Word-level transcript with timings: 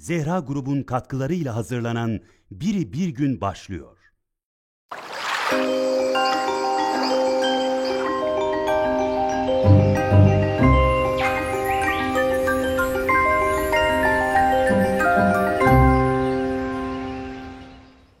Zehra 0.00 0.38
grubun 0.38 0.82
katkılarıyla 0.82 1.56
hazırlanan 1.56 2.20
Biri 2.50 2.92
Bir 2.92 3.08
Gün 3.08 3.40
başlıyor. 3.40 3.96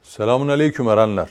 Selamun 0.02 0.48
aleyküm 0.48 0.88
erenler 0.88 1.30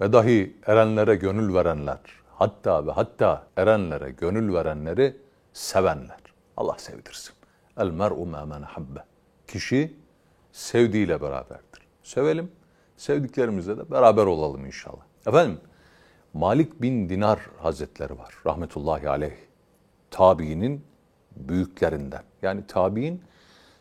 ve 0.00 0.12
dahi 0.12 0.56
erenlere 0.66 1.14
gönül 1.14 1.54
verenler. 1.54 2.00
Hatta 2.34 2.86
ve 2.86 2.90
hatta 2.90 3.46
erenlere 3.56 4.10
gönül 4.10 4.54
verenleri 4.54 5.16
sevenler. 5.52 6.20
Allah 6.56 6.78
sevdirsin. 6.78 7.34
El 7.76 7.90
mer'u 7.90 8.26
ma 8.26 8.60
habbe. 8.64 9.09
Kişi 9.50 9.96
sevdiğiyle 10.52 11.20
beraberdir. 11.20 11.80
Sevelim, 12.02 12.52
sevdiklerimizle 12.96 13.78
de 13.78 13.90
beraber 13.90 14.26
olalım 14.26 14.66
inşallah. 14.66 15.02
Efendim, 15.26 15.58
Malik 16.34 16.82
bin 16.82 17.08
Dinar 17.08 17.40
Hazretleri 17.58 18.18
var 18.18 18.34
rahmetullahi 18.46 19.08
aleyh. 19.08 19.32
Tabiinin 20.10 20.84
büyüklerinden. 21.36 22.22
Yani 22.42 22.66
tabiin 22.66 23.22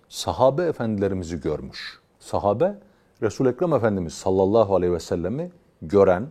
sahabe 0.07 0.63
efendilerimizi 0.63 1.41
görmüş. 1.41 1.99
Sahabe 2.19 2.75
Resul-i 3.21 3.49
Ekrem 3.49 3.73
Efendimiz 3.73 4.13
sallallahu 4.13 4.75
aleyhi 4.75 4.93
ve 4.93 4.99
sellemi 4.99 5.51
gören, 5.81 6.27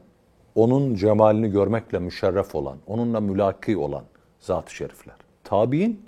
onun 0.55 0.95
cemalini 0.95 1.51
görmekle 1.51 1.99
müşerref 1.99 2.55
olan, 2.55 2.79
onunla 2.87 3.21
mülaki 3.21 3.77
olan 3.77 4.05
zat-ı 4.41 4.75
şerifler. 4.75 5.17
Tabiin 5.45 6.07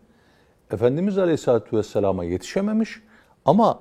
Efendimiz 0.73 1.19
Aleyhisselatü 1.19 1.77
Vesselam'a 1.77 2.24
yetişememiş 2.24 3.02
ama 3.45 3.80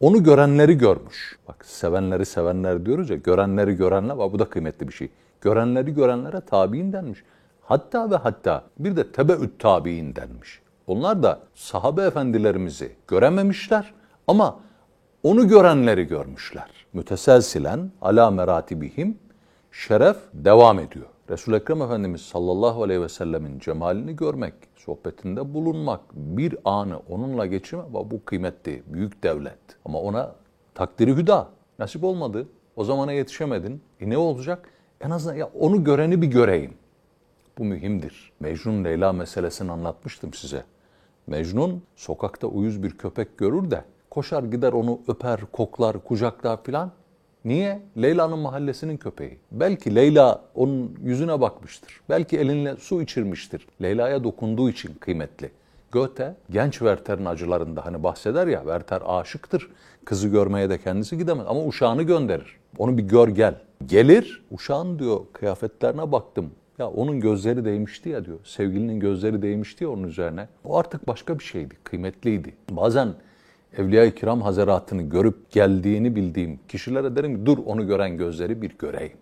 onu 0.00 0.24
görenleri 0.24 0.78
görmüş. 0.78 1.38
Bak 1.48 1.64
sevenleri 1.64 2.26
sevenler 2.26 2.86
diyoruz 2.86 3.10
ya, 3.10 3.16
görenleri 3.16 3.74
görenler, 3.74 4.18
bak 4.18 4.32
bu 4.32 4.38
da 4.38 4.44
kıymetli 4.44 4.88
bir 4.88 4.92
şey. 4.92 5.08
Görenleri 5.40 5.94
görenlere 5.94 6.40
tabiin 6.40 6.92
denmiş. 6.92 7.24
Hatta 7.62 8.10
ve 8.10 8.16
hatta 8.16 8.64
bir 8.78 8.96
de 8.96 9.12
tebeüt 9.12 9.58
tabiin 9.58 10.16
denmiş. 10.16 10.62
Onlar 10.86 11.22
da 11.22 11.40
sahabe 11.54 12.02
efendilerimizi 12.02 12.92
görememişler 13.08 13.94
ama 14.26 14.60
onu 15.22 15.48
görenleri 15.48 16.04
görmüşler. 16.04 16.70
Müteselsilen 16.92 17.90
ala 18.02 18.30
meratibihim 18.30 19.18
şeref 19.72 20.16
devam 20.34 20.78
ediyor. 20.78 21.06
Resul-i 21.30 21.56
Ekrem 21.56 21.82
Efendimiz 21.82 22.20
sallallahu 22.20 22.82
aleyhi 22.82 23.02
ve 23.02 23.08
sellemin 23.08 23.58
cemalini 23.58 24.16
görmek, 24.16 24.54
sohbetinde 24.76 25.54
bulunmak, 25.54 26.00
bir 26.14 26.56
anı 26.64 26.98
onunla 27.08 27.46
geçirmek 27.46 27.92
bu 27.92 28.24
kıymetli, 28.24 28.82
büyük 28.86 29.22
devlet. 29.22 29.58
Ama 29.84 30.00
ona 30.00 30.34
takdiri 30.74 31.16
hüda. 31.16 31.48
Nasip 31.78 32.04
olmadı. 32.04 32.46
O 32.76 32.84
zamana 32.84 33.12
yetişemedin. 33.12 33.82
E 34.00 34.10
ne 34.10 34.18
olacak? 34.18 34.68
En 35.00 35.10
azından 35.10 35.34
ya 35.34 35.46
onu 35.46 35.84
göreni 35.84 36.22
bir 36.22 36.26
göreyim. 36.26 36.74
Bu 37.58 37.64
mühimdir. 37.64 38.32
Mecnun 38.40 38.84
Leyla 38.84 39.12
meselesini 39.12 39.72
anlatmıştım 39.72 40.34
size. 40.34 40.64
Mecnun 41.26 41.82
sokakta 41.96 42.46
uyuz 42.46 42.82
bir 42.82 42.90
köpek 42.90 43.38
görür 43.38 43.70
de 43.70 43.84
koşar 44.10 44.42
gider 44.42 44.72
onu 44.72 45.00
öper, 45.08 45.40
koklar, 45.52 46.04
kucaklar 46.04 46.62
filan. 46.64 46.90
Niye? 47.44 47.82
Leyla'nın 48.02 48.38
mahallesinin 48.38 48.96
köpeği. 48.96 49.38
Belki 49.52 49.94
Leyla 49.94 50.42
onun 50.54 50.98
yüzüne 51.02 51.40
bakmıştır. 51.40 52.00
Belki 52.08 52.38
elinle 52.38 52.76
su 52.76 53.02
içirmiştir. 53.02 53.66
Leyla'ya 53.82 54.24
dokunduğu 54.24 54.70
için 54.70 54.94
kıymetli. 54.94 55.50
Goethe 55.92 56.34
genç 56.50 56.72
Werther'in 56.72 57.24
acılarında 57.24 57.84
hani 57.84 58.02
bahseder 58.02 58.46
ya 58.46 58.58
Werther 58.58 59.02
aşıktır. 59.06 59.70
Kızı 60.04 60.28
görmeye 60.28 60.70
de 60.70 60.78
kendisi 60.78 61.18
gidemez 61.18 61.46
ama 61.48 61.64
uşağını 61.64 62.02
gönderir. 62.02 62.56
Onu 62.78 62.98
bir 62.98 63.02
gör 63.02 63.28
gel. 63.28 63.54
Gelir 63.86 64.44
uşağın 64.50 64.98
diyor 64.98 65.20
kıyafetlerine 65.32 66.12
baktım. 66.12 66.50
Ya 66.78 66.90
onun 66.90 67.20
gözleri 67.20 67.64
değmişti 67.64 68.08
ya 68.08 68.24
diyor. 68.24 68.38
Sevgilinin 68.44 69.00
gözleri 69.00 69.42
değmişti 69.42 69.84
ya 69.84 69.90
onun 69.90 70.02
üzerine. 70.02 70.48
O 70.64 70.78
artık 70.78 71.08
başka 71.08 71.38
bir 71.38 71.44
şeydi, 71.44 71.74
kıymetliydi. 71.84 72.54
Bazen 72.70 73.08
Evliya-i 73.78 74.14
Kiram 74.14 74.42
Hazaratı'nı 74.42 75.02
görüp 75.02 75.50
geldiğini 75.50 76.16
bildiğim 76.16 76.60
kişilere 76.68 77.16
derim 77.16 77.46
dur 77.46 77.58
onu 77.66 77.86
gören 77.86 78.16
gözleri 78.16 78.62
bir 78.62 78.78
göreyim. 78.78 79.16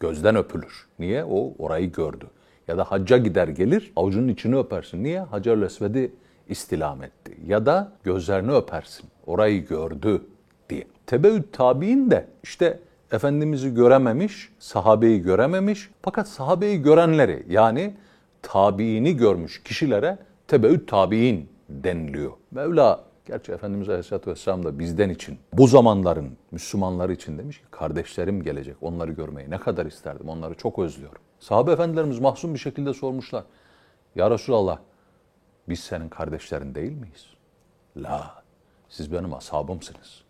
Gözden 0.00 0.36
öpülür. 0.36 0.88
Niye? 0.98 1.24
O 1.24 1.54
orayı 1.58 1.92
gördü. 1.92 2.26
Ya 2.68 2.78
da 2.78 2.84
hacca 2.84 3.16
gider 3.16 3.48
gelir 3.48 3.92
avucunun 3.96 4.28
içini 4.28 4.56
öpersin. 4.56 5.04
Niye? 5.04 5.20
Hacer-ül 5.20 5.62
Esved'i 5.62 6.12
istilam 6.48 7.02
etti. 7.02 7.36
Ya 7.46 7.66
da 7.66 7.92
gözlerini 8.04 8.52
öpersin. 8.52 9.08
Orayı 9.26 9.66
gördü 9.66 10.22
diye. 10.70 10.84
Tebeüt 11.06 11.52
tabi'in 11.52 12.10
de 12.10 12.26
işte 12.42 12.78
Efendimiz'i 13.12 13.74
görememiş, 13.74 14.48
sahabeyi 14.58 15.22
görememiş. 15.22 15.90
Fakat 16.02 16.28
sahabeyi 16.28 16.82
görenleri 16.82 17.46
yani 17.48 17.94
tabiini 18.42 19.16
görmüş 19.16 19.62
kişilere 19.62 20.18
tebeüt 20.48 20.88
tabi'in 20.88 21.48
deniliyor. 21.68 22.32
Mevla 22.50 23.09
Gerçi 23.26 23.52
Efendimiz 23.52 23.88
Aleyhisselatü 23.88 24.30
Vesselam 24.30 24.64
da 24.64 24.78
bizden 24.78 25.08
için, 25.08 25.38
bu 25.52 25.66
zamanların 25.66 26.36
Müslümanları 26.50 27.12
için 27.12 27.38
demiş 27.38 27.58
ki 27.58 27.64
kardeşlerim 27.70 28.42
gelecek, 28.42 28.76
onları 28.80 29.12
görmeyi 29.12 29.50
ne 29.50 29.58
kadar 29.58 29.86
isterdim, 29.86 30.28
onları 30.28 30.54
çok 30.54 30.78
özlüyorum. 30.78 31.22
Sahabe 31.38 31.72
efendilerimiz 31.72 32.18
mahzun 32.18 32.54
bir 32.54 32.58
şekilde 32.58 32.94
sormuşlar. 32.94 33.44
Ya 34.14 34.30
Resulallah, 34.30 34.78
biz 35.68 35.80
senin 35.80 36.08
kardeşlerin 36.08 36.74
değil 36.74 36.92
miyiz? 36.92 37.26
La, 37.96 38.42
siz 38.88 39.12
benim 39.12 39.34
ashabımsınız. 39.34 40.24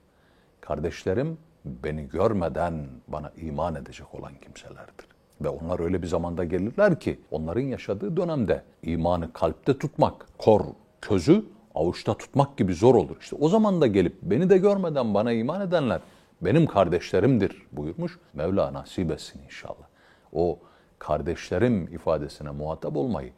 Kardeşlerim 0.61 1.39
beni 1.65 2.09
görmeden 2.09 2.87
bana 3.09 3.33
iman 3.37 3.75
edecek 3.75 4.15
olan 4.15 4.33
kimselerdir. 4.45 5.07
Ve 5.41 5.49
onlar 5.49 5.81
öyle 5.81 6.03
bir 6.03 6.07
zamanda 6.07 6.45
gelirler 6.45 7.01
ki 7.01 7.21
onların 7.31 7.61
yaşadığı 7.61 8.17
dönemde 8.17 8.63
imanı 8.83 9.33
kalpte 9.33 9.79
tutmak, 9.79 10.27
kor, 10.39 10.65
közü 11.01 11.45
avuçta 11.75 12.15
tutmak 12.15 12.57
gibi 12.57 12.75
zor 12.75 12.95
olur. 12.95 13.17
İşte 13.21 13.37
o 13.41 13.49
zaman 13.49 13.81
da 13.81 13.87
gelip 13.87 14.23
beni 14.23 14.51
de 14.51 14.59
görmeden 14.59 15.15
bana 15.15 15.33
iman 15.33 15.61
edenler 15.61 16.01
benim 16.43 16.67
kardeşlerimdir 16.67 17.63
buyurmuş. 17.73 18.19
Mevla 18.35 18.73
nasip 18.73 19.11
etsin 19.11 19.41
inşallah. 19.45 19.87
O 20.33 20.59
kardeşlerim 20.99 21.89
ifadesine 21.95 22.51
muhatap 22.51 22.97
olmayı 22.97 23.33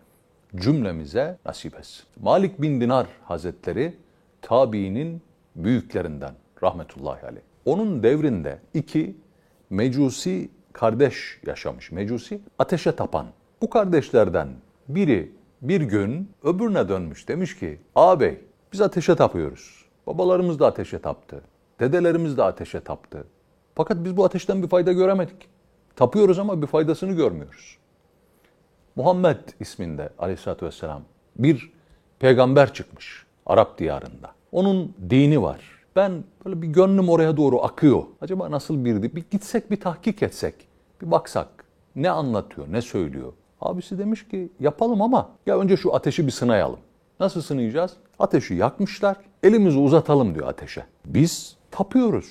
cümlemize 0.57 1.39
nasip 1.47 1.79
etsin. 1.79 2.05
Malik 2.21 2.63
bin 2.63 2.81
Dinar 2.81 3.07
Hazretleri 3.25 3.97
tabiinin 4.43 5.23
büyüklerinden 5.57 6.35
rahmetullahi 6.63 7.27
aleyh. 7.27 7.43
Onun 7.65 8.03
devrinde 8.03 8.59
iki 8.75 9.17
mecusi 9.71 10.51
kardeş 10.73 11.41
yaşamış. 11.47 11.93
Mecusi 11.93 12.41
ateşe 12.59 12.97
tapan. 12.97 13.27
Bu 13.63 13.71
kardeşlerden 13.71 14.49
biri 14.89 15.33
bir 15.63 15.81
gün 15.81 16.31
öbürüne 16.43 16.89
dönmüş. 16.89 17.29
Demiş 17.29 17.59
ki 17.59 17.81
ağabey 17.95 18.41
biz 18.73 18.81
ateşe 18.81 19.17
tapıyoruz. 19.17 19.85
Babalarımız 20.07 20.59
da 20.59 20.67
ateşe 20.67 20.99
taptı. 20.99 21.41
Dedelerimiz 21.81 22.37
de 22.37 22.43
ateşe 22.43 22.81
taptı. 22.81 23.25
Fakat 23.75 24.05
biz 24.05 24.17
bu 24.17 24.25
ateşten 24.25 24.63
bir 24.63 24.69
fayda 24.69 24.93
göremedik. 24.93 25.49
Tapıyoruz 25.97 26.39
ama 26.39 26.63
bir 26.63 26.67
faydasını 26.67 27.13
görmüyoruz. 27.13 27.79
Muhammed 28.97 29.39
isminde 29.61 30.09
aleyhissalatü 30.19 30.67
vesselam 30.67 31.03
bir 31.37 31.73
peygamber 32.19 32.75
çıkmış 32.75 33.27
Arap 33.47 33.79
diyarında. 33.79 34.33
Onun 34.53 34.95
dini 35.11 35.43
var. 35.43 35.61
Ben 35.97 36.25
böyle 36.45 36.63
bir 36.63 36.69
gönlüm 36.69 37.09
oraya 37.09 37.37
doğru 37.37 37.63
akıyor. 37.63 38.03
Acaba 38.21 38.51
nasıl 38.51 38.85
birdi? 38.85 39.17
Bir 39.17 39.25
gitsek 39.31 39.71
bir 39.71 39.81
tahkik 39.81 40.23
etsek. 40.23 40.55
Bir 41.03 41.11
baksak. 41.11 41.49
Ne 41.97 42.11
anlatıyor, 42.11 42.67
ne 42.71 42.83
söylüyor? 42.83 43.33
Abisi 43.63 43.99
demiş 43.99 44.29
ki 44.29 44.49
yapalım 44.61 45.03
ama 45.03 45.31
ya 45.47 45.59
önce 45.59 45.77
şu 45.77 45.95
ateşi 45.95 46.27
bir 46.27 46.33
sınayalım. 46.33 46.79
Nasıl 47.21 47.43
sınayacağız? 47.43 47.93
Ateşi 48.19 48.55
yakmışlar. 48.55 49.17
Elimizi 49.43 49.79
uzatalım 49.79 50.35
diyor 50.35 50.49
ateşe. 50.49 50.85
Biz 51.07 51.57
tapıyoruz. 51.71 52.27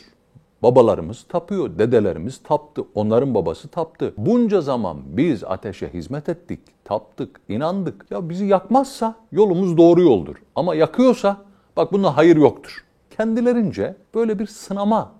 Babalarımız 0.63 1.25
tapıyor, 1.29 1.79
dedelerimiz 1.79 2.41
taptı, 2.43 2.83
onların 2.95 3.35
babası 3.35 3.67
taptı. 3.67 4.13
Bunca 4.17 4.61
zaman 4.61 4.97
biz 5.05 5.43
ateşe 5.43 5.93
hizmet 5.93 6.29
ettik, 6.29 6.59
taptık, 6.83 7.41
inandık. 7.49 8.05
Ya 8.09 8.29
bizi 8.29 8.45
yakmazsa 8.45 9.15
yolumuz 9.31 9.77
doğru 9.77 10.01
yoldur. 10.01 10.35
Ama 10.55 10.75
yakıyorsa 10.75 11.37
bak 11.77 11.93
bunda 11.93 12.17
hayır 12.17 12.35
yoktur. 12.35 12.85
Kendilerince 13.17 13.95
böyle 14.15 14.39
bir 14.39 14.47
sınama 14.47 15.11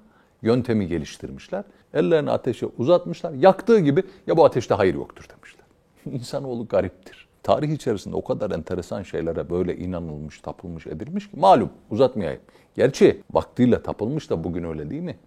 yöntemi 0.42 0.88
geliştirmişler. 0.88 1.64
Ellerini 1.94 2.32
ateşe 2.32 2.66
uzatmışlar. 2.78 3.34
Yaktığı 3.34 3.80
gibi 3.80 4.04
ya 4.28 4.38
bu 4.38 4.46
ateşte 4.46 4.74
hayır 4.74 4.96
yoktur 4.96 5.26
demişler. 5.36 5.61
İnsanoğlu 6.12 6.68
gariptir. 6.68 7.28
Tarih 7.44 7.72
içerisinde 7.72 8.16
o 8.16 8.24
kadar 8.24 8.52
enteresan 8.52 9.04
şeylere 9.04 9.50
böyle 9.50 9.78
inanılmış, 9.78 10.42
tapılmış, 10.42 10.88
edilmiş 10.88 11.32
ki 11.32 11.40
malum 11.40 11.70
uzatmayayım. 11.90 12.42
Gerçi 12.76 13.22
vaktiyle 13.32 13.84
tapılmış 13.84 14.30
da 14.30 14.44
bugün 14.44 14.64
öyle 14.64 14.90
değil 14.90 15.02
mi? 15.02 15.18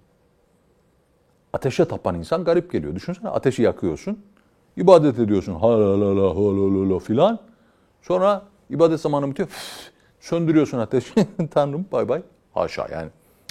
Ateşe 1.53 1.85
tapan 1.85 2.15
insan 2.15 2.45
garip 2.45 2.73
geliyor. 2.73 2.95
Düşünsene 2.95 3.29
ateşi 3.29 3.63
yakıyorsun, 3.63 4.19
ibadet 4.77 5.19
ediyorsun 5.19 5.55
halalala 5.55 6.37
halalala 6.37 6.99
filan. 6.99 7.39
Sonra 8.03 8.43
ibadet 8.71 9.01
zamanı 9.01 9.31
bitiyor, 9.31 9.49
söndürüyorsun 10.21 10.79
ateşi. 10.79 11.15
Tanrım 11.51 11.87
bay 11.93 12.09
bay. 12.09 12.23
Haşa 12.55 12.89
yani. 12.93 13.09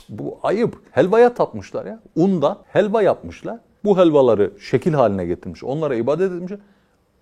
Bu 0.10 0.40
ayıp. 0.44 0.82
Helvaya 0.92 1.34
tapmışlar 1.34 1.86
ya. 1.86 2.00
Undan 2.16 2.58
helva 2.68 3.02
yapmışlar. 3.02 3.60
Bu 3.84 3.98
helvaları 3.98 4.52
şekil 4.60 4.94
haline 4.94 5.26
getirmiş. 5.26 5.64
Onlara 5.64 5.96
ibadet 5.96 6.32
etmişler. 6.32 6.60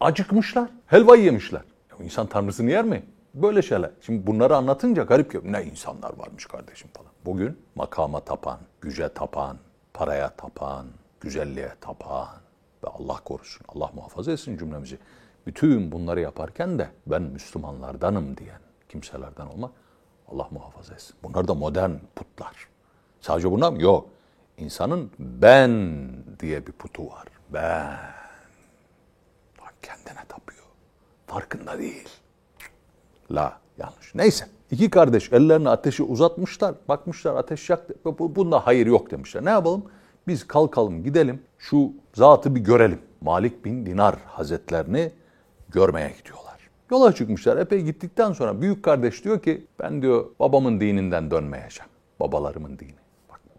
Acıkmışlar. 0.01 0.69
Helvayı 0.87 1.23
yemişler. 1.23 1.61
Ya 1.91 2.05
insan 2.05 2.27
tanrısını 2.27 2.71
yer 2.71 2.85
mi? 2.85 3.03
Böyle 3.33 3.61
şeyler. 3.61 3.91
Şimdi 4.01 4.27
bunları 4.27 4.55
anlatınca 4.55 5.03
garip 5.03 5.31
geliyor. 5.31 5.53
Ne 5.53 5.63
insanlar 5.63 6.17
varmış 6.17 6.45
kardeşim 6.45 6.89
falan. 6.93 7.11
Bugün 7.25 7.57
makama 7.75 8.19
tapan, 8.19 8.59
güce 8.81 9.09
tapan, 9.09 9.57
paraya 9.93 10.29
tapan, 10.29 10.85
güzelliğe 11.19 11.71
tapan 11.81 12.27
ve 12.83 12.87
Allah 12.87 13.15
korusun, 13.25 13.65
Allah 13.67 13.91
muhafaza 13.95 14.31
etsin 14.31 14.57
cümlemizi. 14.57 14.97
Bütün 15.45 15.91
bunları 15.91 16.21
yaparken 16.21 16.79
de 16.79 16.89
ben 17.07 17.21
Müslümanlardanım 17.21 18.37
diyen 18.37 18.59
kimselerden 18.89 19.45
olmak 19.45 19.71
Allah 20.27 20.47
muhafaza 20.51 20.93
etsin. 20.93 21.15
Bunlar 21.23 21.47
da 21.47 21.53
modern 21.53 21.91
putlar. 22.15 22.67
Sadece 23.21 23.51
bunlar 23.51 23.71
mı? 23.71 23.81
Yok. 23.81 24.09
İnsanın 24.57 25.11
ben 25.19 25.99
diye 26.39 26.67
bir 26.67 26.71
putu 26.71 27.07
var. 27.07 27.27
Ben. 27.49 28.20
Kendine 29.81 30.25
tapıyor. 30.29 30.63
Farkında 31.27 31.77
değil. 31.79 32.09
La 33.31 33.59
yanlış. 33.77 34.15
Neyse. 34.15 34.45
İki 34.71 34.89
kardeş 34.89 35.31
ellerini 35.33 35.69
ateşe 35.69 36.03
uzatmışlar. 36.03 36.75
Bakmışlar 36.87 37.35
ateş 37.35 37.69
yaktı. 37.69 37.95
Bu- 38.05 38.35
Bunda 38.35 38.67
hayır 38.67 38.87
yok 38.87 39.11
demişler. 39.11 39.45
Ne 39.45 39.49
yapalım? 39.49 39.85
Biz 40.27 40.47
kalkalım 40.47 41.03
gidelim. 41.03 41.43
Şu 41.59 41.91
zatı 42.13 42.55
bir 42.55 42.59
görelim. 42.59 43.01
Malik 43.21 43.65
bin 43.65 43.85
Dinar 43.85 44.15
Hazretlerini 44.25 45.11
görmeye 45.69 46.13
gidiyorlar. 46.17 46.69
Yola 46.91 47.15
çıkmışlar. 47.15 47.57
Epey 47.57 47.81
gittikten 47.81 48.33
sonra 48.33 48.61
büyük 48.61 48.83
kardeş 48.83 49.23
diyor 49.23 49.39
ki 49.41 49.67
ben 49.79 50.01
diyor 50.01 50.25
babamın 50.39 50.79
dininden 50.79 51.31
dönmeyeceğim. 51.31 51.89
Babalarımın 52.19 52.79
dini. 52.79 53.00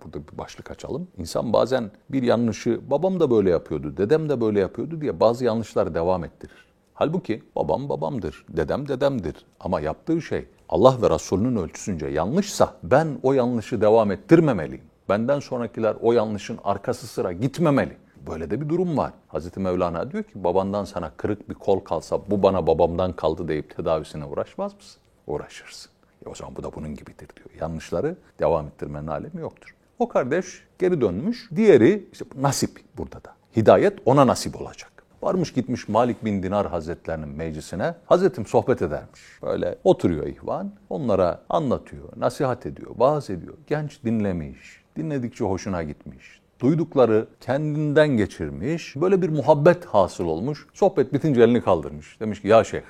Burada 0.04 0.28
bir 0.32 0.38
başlık 0.38 0.70
açalım. 0.70 1.08
İnsan 1.18 1.52
bazen 1.52 1.90
bir 2.08 2.22
yanlışı 2.22 2.80
babam 2.90 3.20
da 3.20 3.30
böyle 3.30 3.50
yapıyordu, 3.50 3.96
dedem 3.96 4.28
de 4.28 4.40
böyle 4.40 4.60
yapıyordu 4.60 5.00
diye 5.00 5.20
bazı 5.20 5.44
yanlışlar 5.44 5.94
devam 5.94 6.24
ettirir. 6.24 6.66
Halbuki 6.94 7.42
babam 7.56 7.88
babamdır, 7.88 8.44
dedem 8.48 8.88
dedemdir. 8.88 9.34
Ama 9.60 9.80
yaptığı 9.80 10.22
şey 10.22 10.46
Allah 10.68 11.02
ve 11.02 11.10
Resulünün 11.10 11.56
ölçüsünce 11.56 12.06
yanlışsa 12.06 12.74
ben 12.82 13.08
o 13.22 13.32
yanlışı 13.32 13.80
devam 13.80 14.10
ettirmemeliyim. 14.10 14.84
Benden 15.08 15.40
sonrakiler 15.40 15.96
o 16.00 16.12
yanlışın 16.12 16.58
arkası 16.64 17.06
sıra 17.06 17.32
gitmemeli. 17.32 17.96
Böyle 18.26 18.50
de 18.50 18.60
bir 18.60 18.68
durum 18.68 18.96
var. 18.96 19.12
Hazreti 19.28 19.60
Mevlana 19.60 20.10
diyor 20.10 20.22
ki 20.22 20.44
babandan 20.44 20.84
sana 20.84 21.10
kırık 21.16 21.48
bir 21.48 21.54
kol 21.54 21.80
kalsa 21.80 22.20
bu 22.30 22.42
bana 22.42 22.66
babamdan 22.66 23.12
kaldı 23.12 23.48
deyip 23.48 23.76
tedavisine 23.76 24.24
uğraşmaz 24.24 24.74
mısın? 24.74 25.00
Uğraşırsın. 25.26 25.92
E 26.26 26.28
o 26.28 26.34
zaman 26.34 26.56
bu 26.56 26.62
da 26.62 26.74
bunun 26.74 26.94
gibidir 26.94 27.28
diyor. 27.36 27.50
Yanlışları 27.60 28.16
devam 28.38 28.66
ettirmenin 28.66 29.06
alemi 29.06 29.40
yoktur. 29.40 29.74
O 30.02 30.08
kardeş 30.08 30.62
geri 30.78 31.00
dönmüş. 31.00 31.48
Diğeri 31.56 32.08
işte 32.12 32.24
nasip 32.40 32.80
burada 32.96 33.24
da. 33.24 33.34
Hidayet 33.56 33.98
ona 34.04 34.26
nasip 34.26 34.60
olacak. 34.60 34.90
Varmış 35.22 35.52
gitmiş 35.52 35.88
Malik 35.88 36.24
bin 36.24 36.42
Dinar 36.42 36.66
Hazretlerinin 36.66 37.28
meclisine. 37.28 37.94
Hazretim 38.06 38.46
sohbet 38.46 38.82
edermiş. 38.82 39.20
Böyle 39.42 39.78
oturuyor 39.84 40.26
ihvan. 40.26 40.72
Onlara 40.90 41.42
anlatıyor, 41.48 42.08
nasihat 42.16 42.66
ediyor, 42.66 42.90
vaaz 42.96 43.30
ediyor. 43.30 43.54
Genç 43.66 44.04
dinlemiş. 44.04 44.82
Dinledikçe 44.96 45.44
hoşuna 45.44 45.82
gitmiş. 45.82 46.40
Duydukları 46.60 47.26
kendinden 47.40 48.08
geçirmiş. 48.08 48.96
Böyle 48.96 49.22
bir 49.22 49.28
muhabbet 49.28 49.84
hasıl 49.84 50.24
olmuş. 50.24 50.66
Sohbet 50.74 51.12
bitince 51.12 51.42
elini 51.42 51.62
kaldırmış. 51.62 52.20
Demiş 52.20 52.42
ki 52.42 52.48
ya 52.48 52.64
şeyh 52.64 52.82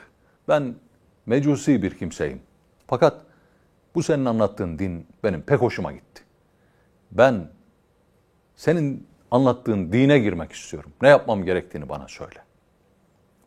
ben 0.49 0.75
mecusi 1.27 1.83
bir 1.83 1.99
kimseyim. 1.99 2.41
Fakat 2.87 3.21
bu 3.95 4.03
senin 4.03 4.25
anlattığın 4.25 4.79
din 4.79 5.07
benim 5.25 5.43
pek 5.43 5.61
hoşuma 5.61 5.93
gitti. 5.93 6.22
Ben 7.13 7.49
senin 8.57 9.07
anlattığın 9.31 9.93
dine 9.93 10.19
girmek 10.19 10.53
istiyorum. 10.53 10.93
Ne 11.03 11.09
yapmam 11.09 11.45
gerektiğini 11.45 11.89
bana 11.89 12.09
söyle. 12.09 12.39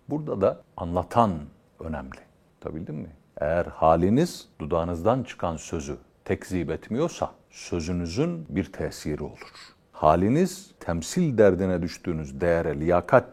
Burada 0.10 0.42
da 0.42 0.62
anlatan 0.78 1.32
önemli. 1.80 2.20
Tabildin 2.62 2.96
mi? 2.96 3.10
Eğer 3.38 3.66
haliniz 3.66 4.48
dudağınızdan 4.60 5.24
çıkan 5.24 5.58
sözü 5.58 5.98
tekzip 6.26 6.72
etmiyorsa 6.72 7.32
sözünüzün 7.50 8.46
bir 8.50 8.72
tesiri 8.72 9.24
olur. 9.24 9.52
Haliniz 9.92 10.72
temsil 10.80 11.38
derdine 11.38 11.82
düştüğünüz 11.82 12.42
değere 12.42 12.80
liyakat 12.80 13.30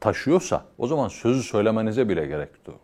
taşıyorsa 0.00 0.64
o 0.78 0.86
zaman 0.86 1.08
sözü 1.08 1.42
söylemenize 1.42 2.08
bile 2.08 2.26
gerek 2.26 2.50
yok. 2.68 2.80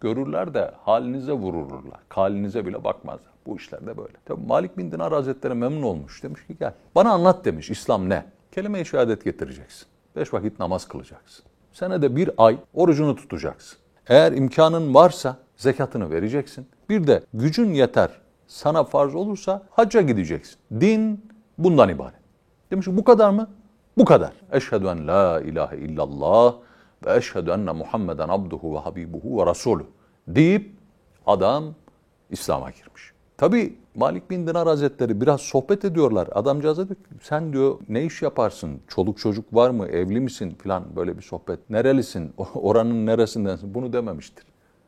Görürler 0.00 0.54
de 0.54 0.70
halinize 0.84 1.32
vururlar. 1.32 2.00
Halinize 2.08 2.66
bile 2.66 2.84
bakmazlar. 2.84 3.32
Bu 3.46 3.56
işler 3.56 3.86
de 3.86 3.96
böyle. 3.96 4.14
Tabi 4.24 4.46
Malik 4.46 4.78
bin 4.78 4.92
Dinar 4.92 5.12
Hazretleri 5.12 5.54
memnun 5.54 5.82
olmuş. 5.82 6.22
Demiş 6.22 6.46
ki 6.46 6.56
gel. 6.60 6.72
Bana 6.94 7.12
anlat 7.12 7.44
demiş 7.44 7.70
İslam 7.70 8.08
ne? 8.08 8.24
Kelime-i 8.52 8.86
şehadet 8.86 9.24
getireceksin. 9.24 9.86
Beş 10.16 10.34
vakit 10.34 10.58
namaz 10.58 10.88
kılacaksın. 10.88 11.44
Senede 11.72 12.16
bir 12.16 12.30
ay 12.38 12.58
orucunu 12.74 13.16
tutacaksın. 13.16 13.78
Eğer 14.08 14.32
imkanın 14.32 14.94
varsa 14.94 15.36
zekatını 15.56 16.10
vereceksin. 16.10 16.68
Bir 16.88 17.06
de 17.06 17.22
gücün 17.34 17.74
yeter 17.74 18.10
sana 18.46 18.84
farz 18.84 19.14
olursa 19.14 19.62
hacca 19.70 20.00
gideceksin. 20.00 20.56
Din 20.80 21.24
bundan 21.58 21.88
ibaret. 21.88 22.20
Demiş 22.70 22.86
ki 22.86 22.96
bu 22.96 23.04
kadar 23.04 23.30
mı? 23.30 23.48
Bu 23.98 24.04
kadar. 24.04 24.32
Eşhedü 24.52 24.86
en 24.86 25.08
la 25.08 25.40
ilahe 25.40 25.76
illallah 25.76 26.54
ve 27.06 27.16
eşhedü 27.16 27.50
enne 27.50 27.72
Muhammeden 27.72 28.28
abduhu 28.28 28.74
ve 28.74 28.78
habibuhu 28.78 29.40
ve 29.40 29.46
rasulü 29.46 29.84
deyip 30.28 30.70
adam 31.26 31.74
İslam'a 32.30 32.70
girmiş. 32.70 33.12
Tabi 33.36 33.74
Malik 33.94 34.30
bin 34.30 34.46
Dinar 34.46 34.68
Hazretleri 34.68 35.20
biraz 35.20 35.40
sohbet 35.40 35.84
ediyorlar. 35.84 36.28
Adamcağız 36.32 36.76
diyor 36.76 36.88
ki 36.88 36.94
sen 37.22 37.52
diyor 37.52 37.78
ne 37.88 38.04
iş 38.04 38.22
yaparsın? 38.22 38.80
Çoluk 38.88 39.18
çocuk 39.18 39.54
var 39.54 39.70
mı? 39.70 39.86
Evli 39.86 40.20
misin? 40.20 40.56
Filan 40.62 40.96
böyle 40.96 41.16
bir 41.16 41.22
sohbet. 41.22 41.70
Nerelisin? 41.70 42.34
Oranın 42.54 43.06
neresindensin? 43.06 43.74
Bunu 43.74 43.92
dememiştir. 43.92 44.44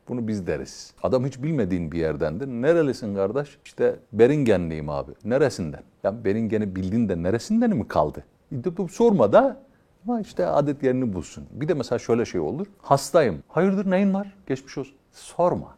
Bunu 0.07 0.27
biz 0.27 0.47
deriz. 0.47 0.93
Adam 1.03 1.25
hiç 1.25 1.43
bilmediğin 1.43 1.91
bir 1.91 1.99
yerdendir. 1.99 2.47
Nerelisin 2.47 3.15
kardeş? 3.15 3.57
İşte 3.65 3.99
Beringenliyim 4.13 4.89
abi. 4.89 5.11
Neresinden? 5.23 5.83
Ya 6.03 6.25
Beringen'i 6.25 6.75
bildiğin 6.75 7.09
de 7.09 7.23
neresinden 7.23 7.69
mi 7.69 7.87
kaldı? 7.87 8.23
Bu 8.51 8.87
sorma 8.87 9.33
da 9.33 9.61
ama 10.09 10.21
işte 10.21 10.45
adet 10.45 10.83
yerini 10.83 11.13
bulsun. 11.13 11.43
Bir 11.51 11.67
de 11.67 11.73
mesela 11.73 11.99
şöyle 11.99 12.25
şey 12.25 12.41
olur. 12.41 12.67
Hastayım. 12.81 13.43
Hayırdır 13.47 13.91
neyin 13.91 14.13
var? 14.13 14.33
Geçmiş 14.47 14.77
olsun. 14.77 14.95
Sorma. 15.11 15.75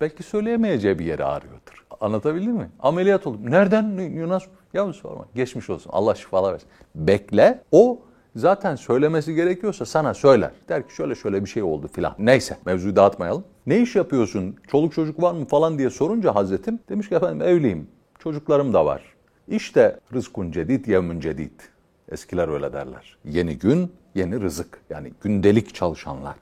Belki 0.00 0.22
söyleyemeyeceği 0.22 0.98
bir 0.98 1.04
yeri 1.04 1.24
ağrıyordur. 1.24 1.84
Anlatabildim 2.00 2.52
mi? 2.54 2.70
Ameliyat 2.80 3.26
oldum. 3.26 3.50
Nereden? 3.50 3.96
Ne- 3.96 4.28
Nasıl? 4.28 4.50
Ya 4.72 4.92
sorma. 4.92 5.24
Geçmiş 5.34 5.70
olsun. 5.70 5.90
Allah 5.94 6.14
şifalar 6.14 6.52
versin. 6.52 6.68
Bekle. 6.94 7.60
O 7.72 7.98
zaten 8.36 8.76
söylemesi 8.76 9.34
gerekiyorsa 9.34 9.86
sana 9.86 10.14
söyler. 10.14 10.50
Der 10.68 10.88
ki 10.88 10.94
şöyle 10.94 11.14
şöyle 11.14 11.44
bir 11.44 11.50
şey 11.50 11.62
oldu 11.62 11.88
filan. 11.92 12.14
Neyse 12.18 12.56
mevzuyu 12.66 12.96
dağıtmayalım. 12.96 13.44
Ne 13.66 13.78
iş 13.78 13.96
yapıyorsun? 13.96 14.56
Çoluk 14.68 14.92
çocuk 14.92 15.22
var 15.22 15.32
mı 15.32 15.44
falan 15.46 15.78
diye 15.78 15.90
sorunca 15.90 16.34
Hazretim 16.34 16.78
demiş 16.88 17.08
ki 17.08 17.14
efendim 17.14 17.42
evliyim. 17.48 17.86
Çocuklarım 18.18 18.72
da 18.72 18.86
var. 18.86 19.02
İşte 19.48 20.00
rızkun 20.14 20.50
cedid 20.50 20.86
yevmün 20.86 21.20
cedid. 21.20 21.60
Eskiler 22.12 22.48
öyle 22.48 22.72
derler. 22.72 23.16
Yeni 23.24 23.58
gün, 23.58 23.92
yeni 24.14 24.40
rızık. 24.40 24.80
Yani 24.90 25.12
gündelik 25.20 25.74
çalışanlar. 25.74 26.36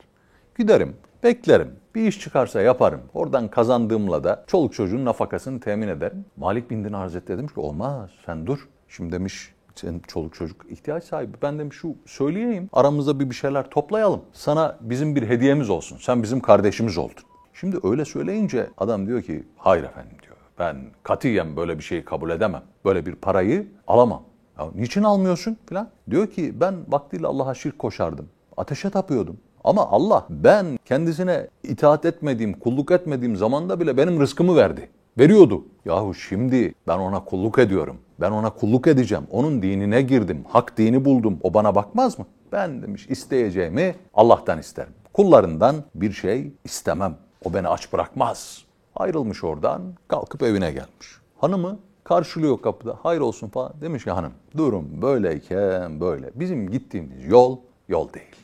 Giderim, 0.58 0.96
beklerim. 1.22 1.70
Bir 1.94 2.06
iş 2.06 2.20
çıkarsa 2.20 2.60
yaparım. 2.60 3.00
Oradan 3.14 3.48
kazandığımla 3.48 4.24
da 4.24 4.44
çoluk 4.46 4.74
çocuğun 4.74 5.04
nafakasını 5.04 5.60
temin 5.60 5.88
ederim. 5.88 6.24
Malik 6.36 6.70
bin 6.70 6.84
Dinar 6.84 7.00
Hazretleri 7.00 7.38
demiş 7.38 7.54
ki 7.54 7.60
olmaz 7.60 8.10
sen 8.26 8.46
dur. 8.46 8.68
Şimdi 8.88 9.12
demiş 9.12 9.54
sen 9.74 10.00
çoluk 10.08 10.34
çocuk 10.34 10.66
ihtiyaç 10.70 11.04
sahibi. 11.04 11.36
Ben 11.42 11.58
demiş 11.58 11.76
şu 11.76 11.94
söyleyeyim. 12.06 12.68
Aramızda 12.72 13.20
bir 13.20 13.30
bir 13.30 13.34
şeyler 13.34 13.70
toplayalım. 13.70 14.20
Sana 14.32 14.78
bizim 14.80 15.16
bir 15.16 15.28
hediyemiz 15.28 15.70
olsun. 15.70 15.98
Sen 16.00 16.22
bizim 16.22 16.40
kardeşimiz 16.40 16.98
oldun. 16.98 17.24
Şimdi 17.54 17.76
öyle 17.82 18.04
söyleyince 18.04 18.70
adam 18.78 19.06
diyor 19.06 19.22
ki 19.22 19.44
hayır 19.56 19.84
efendim 19.84 20.16
diyor. 20.22 20.36
Ben 20.58 20.76
katiyen 21.02 21.56
böyle 21.56 21.78
bir 21.78 21.84
şeyi 21.84 22.04
kabul 22.04 22.30
edemem. 22.30 22.62
Böyle 22.84 23.06
bir 23.06 23.14
parayı 23.14 23.68
alamam. 23.86 24.22
Ya 24.60 24.68
niçin 24.74 25.02
almıyorsun 25.02 25.56
filan? 25.66 25.88
Diyor 26.10 26.26
ki 26.26 26.60
ben 26.60 26.74
vaktiyle 26.88 27.26
Allah'a 27.26 27.54
şirk 27.54 27.78
koşardım. 27.78 28.28
Ateşe 28.56 28.90
tapıyordum. 28.90 29.36
Ama 29.64 29.86
Allah 29.90 30.26
ben 30.30 30.78
kendisine 30.84 31.48
itaat 31.62 32.04
etmediğim, 32.04 32.52
kulluk 32.52 32.90
etmediğim 32.90 33.36
zamanda 33.36 33.80
bile 33.80 33.96
benim 33.96 34.20
rızkımı 34.20 34.56
verdi. 34.56 34.90
Veriyordu. 35.18 35.64
Yahu 35.84 36.14
şimdi 36.14 36.74
ben 36.88 36.98
ona 36.98 37.24
kulluk 37.24 37.58
ediyorum. 37.58 37.96
Ben 38.20 38.30
ona 38.30 38.50
kulluk 38.50 38.86
edeceğim. 38.86 39.24
Onun 39.30 39.62
dinine 39.62 40.02
girdim. 40.02 40.44
Hak 40.48 40.78
dini 40.78 41.04
buldum. 41.04 41.38
O 41.42 41.54
bana 41.54 41.74
bakmaz 41.74 42.18
mı? 42.18 42.26
Ben 42.52 42.82
demiş 42.82 43.06
isteyeceğimi 43.08 43.94
Allah'tan 44.14 44.58
isterim. 44.58 44.92
Kullarından 45.12 45.76
bir 45.94 46.12
şey 46.12 46.52
istemem. 46.64 47.16
O 47.44 47.54
beni 47.54 47.68
aç 47.68 47.92
bırakmaz. 47.92 48.64
Ayrılmış 48.96 49.44
oradan 49.44 49.82
kalkıp 50.08 50.42
evine 50.42 50.72
gelmiş. 50.72 51.08
Hanımı 51.38 51.78
karşılıyor 52.10 52.62
kapıda. 52.62 52.98
Hayır 53.02 53.20
olsun 53.20 53.48
falan. 53.48 53.72
Demiş 53.80 54.04
ki 54.04 54.10
hanım 54.10 54.32
durum 54.56 55.02
böyleyken 55.02 56.00
böyle. 56.00 56.30
Bizim 56.34 56.70
gittiğimiz 56.70 57.26
yol 57.26 57.58
yol 57.88 58.12
değil. 58.12 58.36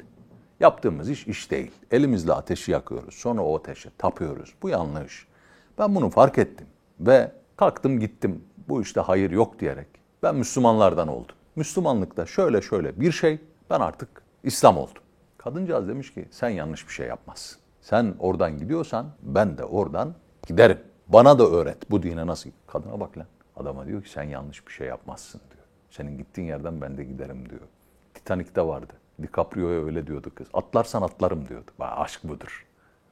Yaptığımız 0.61 1.11
iş 1.11 1.27
iş 1.27 1.51
değil. 1.51 1.71
Elimizle 1.91 2.33
ateşi 2.33 2.73
yakıyoruz. 2.73 3.15
Sonra 3.15 3.43
o 3.43 3.57
ateşe 3.57 3.91
tapıyoruz. 3.99 4.55
Bu 4.63 4.69
yanlış. 4.69 5.27
Ben 5.79 5.95
bunu 5.95 6.11
fark 6.11 6.39
ettim 6.39 6.67
ve 7.01 7.33
Kalktım 7.57 8.01
gittim 8.01 8.45
bu 8.69 8.83
işte 8.83 9.01
hayır 9.01 9.31
yok 9.31 9.59
diyerek 9.59 9.89
ben 10.23 10.37
Müslümanlardan 10.37 11.09
oldum. 11.09 11.37
Müslümanlıkta 11.57 12.27
şöyle 12.27 12.63
şöyle 12.63 13.01
bir 13.01 13.13
şey 13.13 13.39
ben 13.71 13.81
artık 13.81 14.09
İslam 14.43 14.79
oldum. 14.79 15.03
Kadıncağız 15.39 15.89
demiş 15.89 16.15
ki 16.15 16.29
sen 16.31 16.49
yanlış 16.49 16.89
bir 16.89 16.93
şey 16.93 17.07
yapmazsın. 17.07 17.59
Sen 17.81 18.15
oradan 18.19 18.59
gidiyorsan 18.59 19.07
ben 19.23 19.59
de 19.59 19.65
oradan 19.65 20.15
giderim. 20.47 20.79
Bana 21.09 21.39
da 21.39 21.47
öğret 21.47 21.91
bu 21.91 22.03
dine 22.03 22.27
nasıl. 22.27 22.51
Kadına 22.67 23.01
bak 23.01 23.19
lan. 23.19 23.27
Adama 23.57 23.87
diyor 23.87 24.03
ki 24.03 24.11
sen 24.11 24.23
yanlış 24.23 24.67
bir 24.67 24.73
şey 24.73 24.87
yapmazsın 24.89 25.41
diyor. 25.51 25.65
Senin 25.91 26.19
gittiğin 26.19 26.49
yerden 26.49 26.81
ben 26.81 26.99
de 26.99 27.05
giderim 27.05 27.51
diyor. 27.51 27.61
Titanik'te 28.15 28.67
vardı. 28.67 28.93
DiCaprio'ya 29.23 29.85
öyle 29.85 30.07
diyordu 30.07 30.33
kız. 30.35 30.47
Atlarsan 30.55 31.03
atlarım 31.03 31.49
diyordu. 31.49 31.71
Bak, 31.79 31.93
aşk 31.97 32.21
budur. 32.25 32.67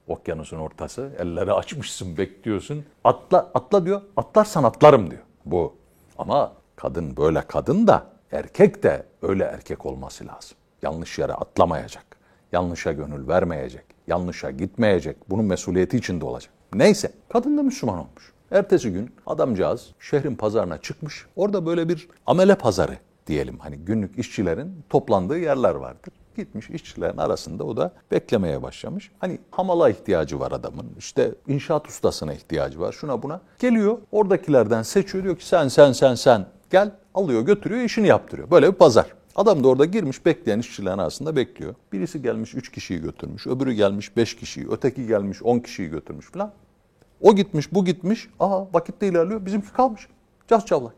Okyanusun 0.09 0.59
ortası. 0.59 1.13
Elleri 1.19 1.53
açmışsın 1.53 2.17
bekliyorsun. 2.17 2.85
Atla, 3.05 3.51
atla 3.55 3.87
diyor. 3.87 4.03
Atlarsan 4.17 4.65
atlarım 4.65 5.11
diyor. 5.11 5.23
Bu. 5.45 5.77
Ama 6.19 6.53
kadın 6.77 7.17
böyle 7.17 7.41
kadın 7.41 7.87
da 7.87 8.07
erkek 8.33 8.83
de 8.83 9.07
öyle 9.23 9.45
erkek 9.45 9.87
olması 9.87 10.27
lazım. 10.27 10.57
Yanlış 10.83 11.19
yere 11.19 11.33
atlamayacak. 11.33 12.05
Yanlışa 12.53 12.93
gönül 12.93 13.29
vermeyecek. 13.29 13.85
Yanlışa 14.07 14.51
gitmeyecek. 14.51 15.17
Bunun 15.31 15.45
mesuliyeti 15.45 15.97
içinde 15.97 16.25
olacak. 16.25 16.53
Neyse 16.75 17.13
kadın 17.29 17.59
da 17.59 17.63
Müslüman 17.63 17.99
olmuş. 17.99 18.34
Ertesi 18.55 18.93
gün 18.93 19.11
adamcağız 19.27 19.87
şehrin 20.01 20.35
pazarına 20.35 20.79
çıkmış. 20.79 21.27
Orada 21.37 21.67
böyle 21.67 21.89
bir 21.89 22.09
amele 22.27 22.55
pazarı 22.55 22.99
diyelim. 23.27 23.59
Hani 23.59 23.77
günlük 23.77 24.19
işçilerin 24.19 24.85
toplandığı 24.91 25.39
yerler 25.39 25.75
vardır. 25.75 26.13
Gitmiş 26.37 26.71
işçilerin 26.71 27.17
arasında 27.17 27.65
o 27.65 27.77
da 27.77 27.93
beklemeye 28.11 28.63
başlamış. 28.63 29.11
Hani 29.19 29.39
hamala 29.51 29.91
ihtiyacı 29.91 30.41
var 30.41 30.53
adamın. 30.53 30.87
İşte 30.99 31.35
inşaat 31.49 31.89
ustasına 31.89 32.33
ihtiyacı 32.35 32.81
var. 32.81 32.93
Şuna 32.93 33.23
buna. 33.23 33.41
Geliyor 33.59 33.99
oradakilerden 34.13 34.83
seçiyor. 34.83 35.25
Diyor 35.25 35.37
ki 35.37 35.47
sen 35.47 35.69
sen 35.69 35.93
sen 35.93 36.15
sen 36.15 36.47
gel 36.71 36.91
alıyor 37.15 37.43
götürüyor 37.43 37.81
işini 37.81 38.09
yaptırıyor. 38.09 38.51
Böyle 38.51 38.73
bir 38.73 38.79
pazar. 38.79 39.07
Adam 39.37 39.65
da 39.65 39.69
orada 39.69 39.85
girmiş 39.85 40.27
bekleyen 40.27 40.59
işçilerin 40.59 40.99
arasında 40.99 41.37
bekliyor. 41.37 41.75
Birisi 41.93 42.23
gelmiş 42.23 42.55
3 42.55 42.73
kişiyi 42.73 43.01
götürmüş. 43.01 43.47
Öbürü 43.47 43.73
gelmiş 43.73 44.17
5 44.17 44.37
kişiyi. 44.37 44.67
Öteki 44.71 45.07
gelmiş 45.07 45.43
10 45.43 45.59
kişiyi 45.59 45.91
götürmüş 45.91 46.27
falan. 46.27 46.53
O 47.25 47.35
gitmiş 47.35 47.75
bu 47.75 47.85
gitmiş. 47.85 48.29
Aha 48.41 48.69
vakitte 48.73 49.09
ilerliyor. 49.09 49.47
Bizimki 49.47 49.73
kalmış. 49.73 50.09
Cas 50.49 50.65
çavlak. 50.65 50.95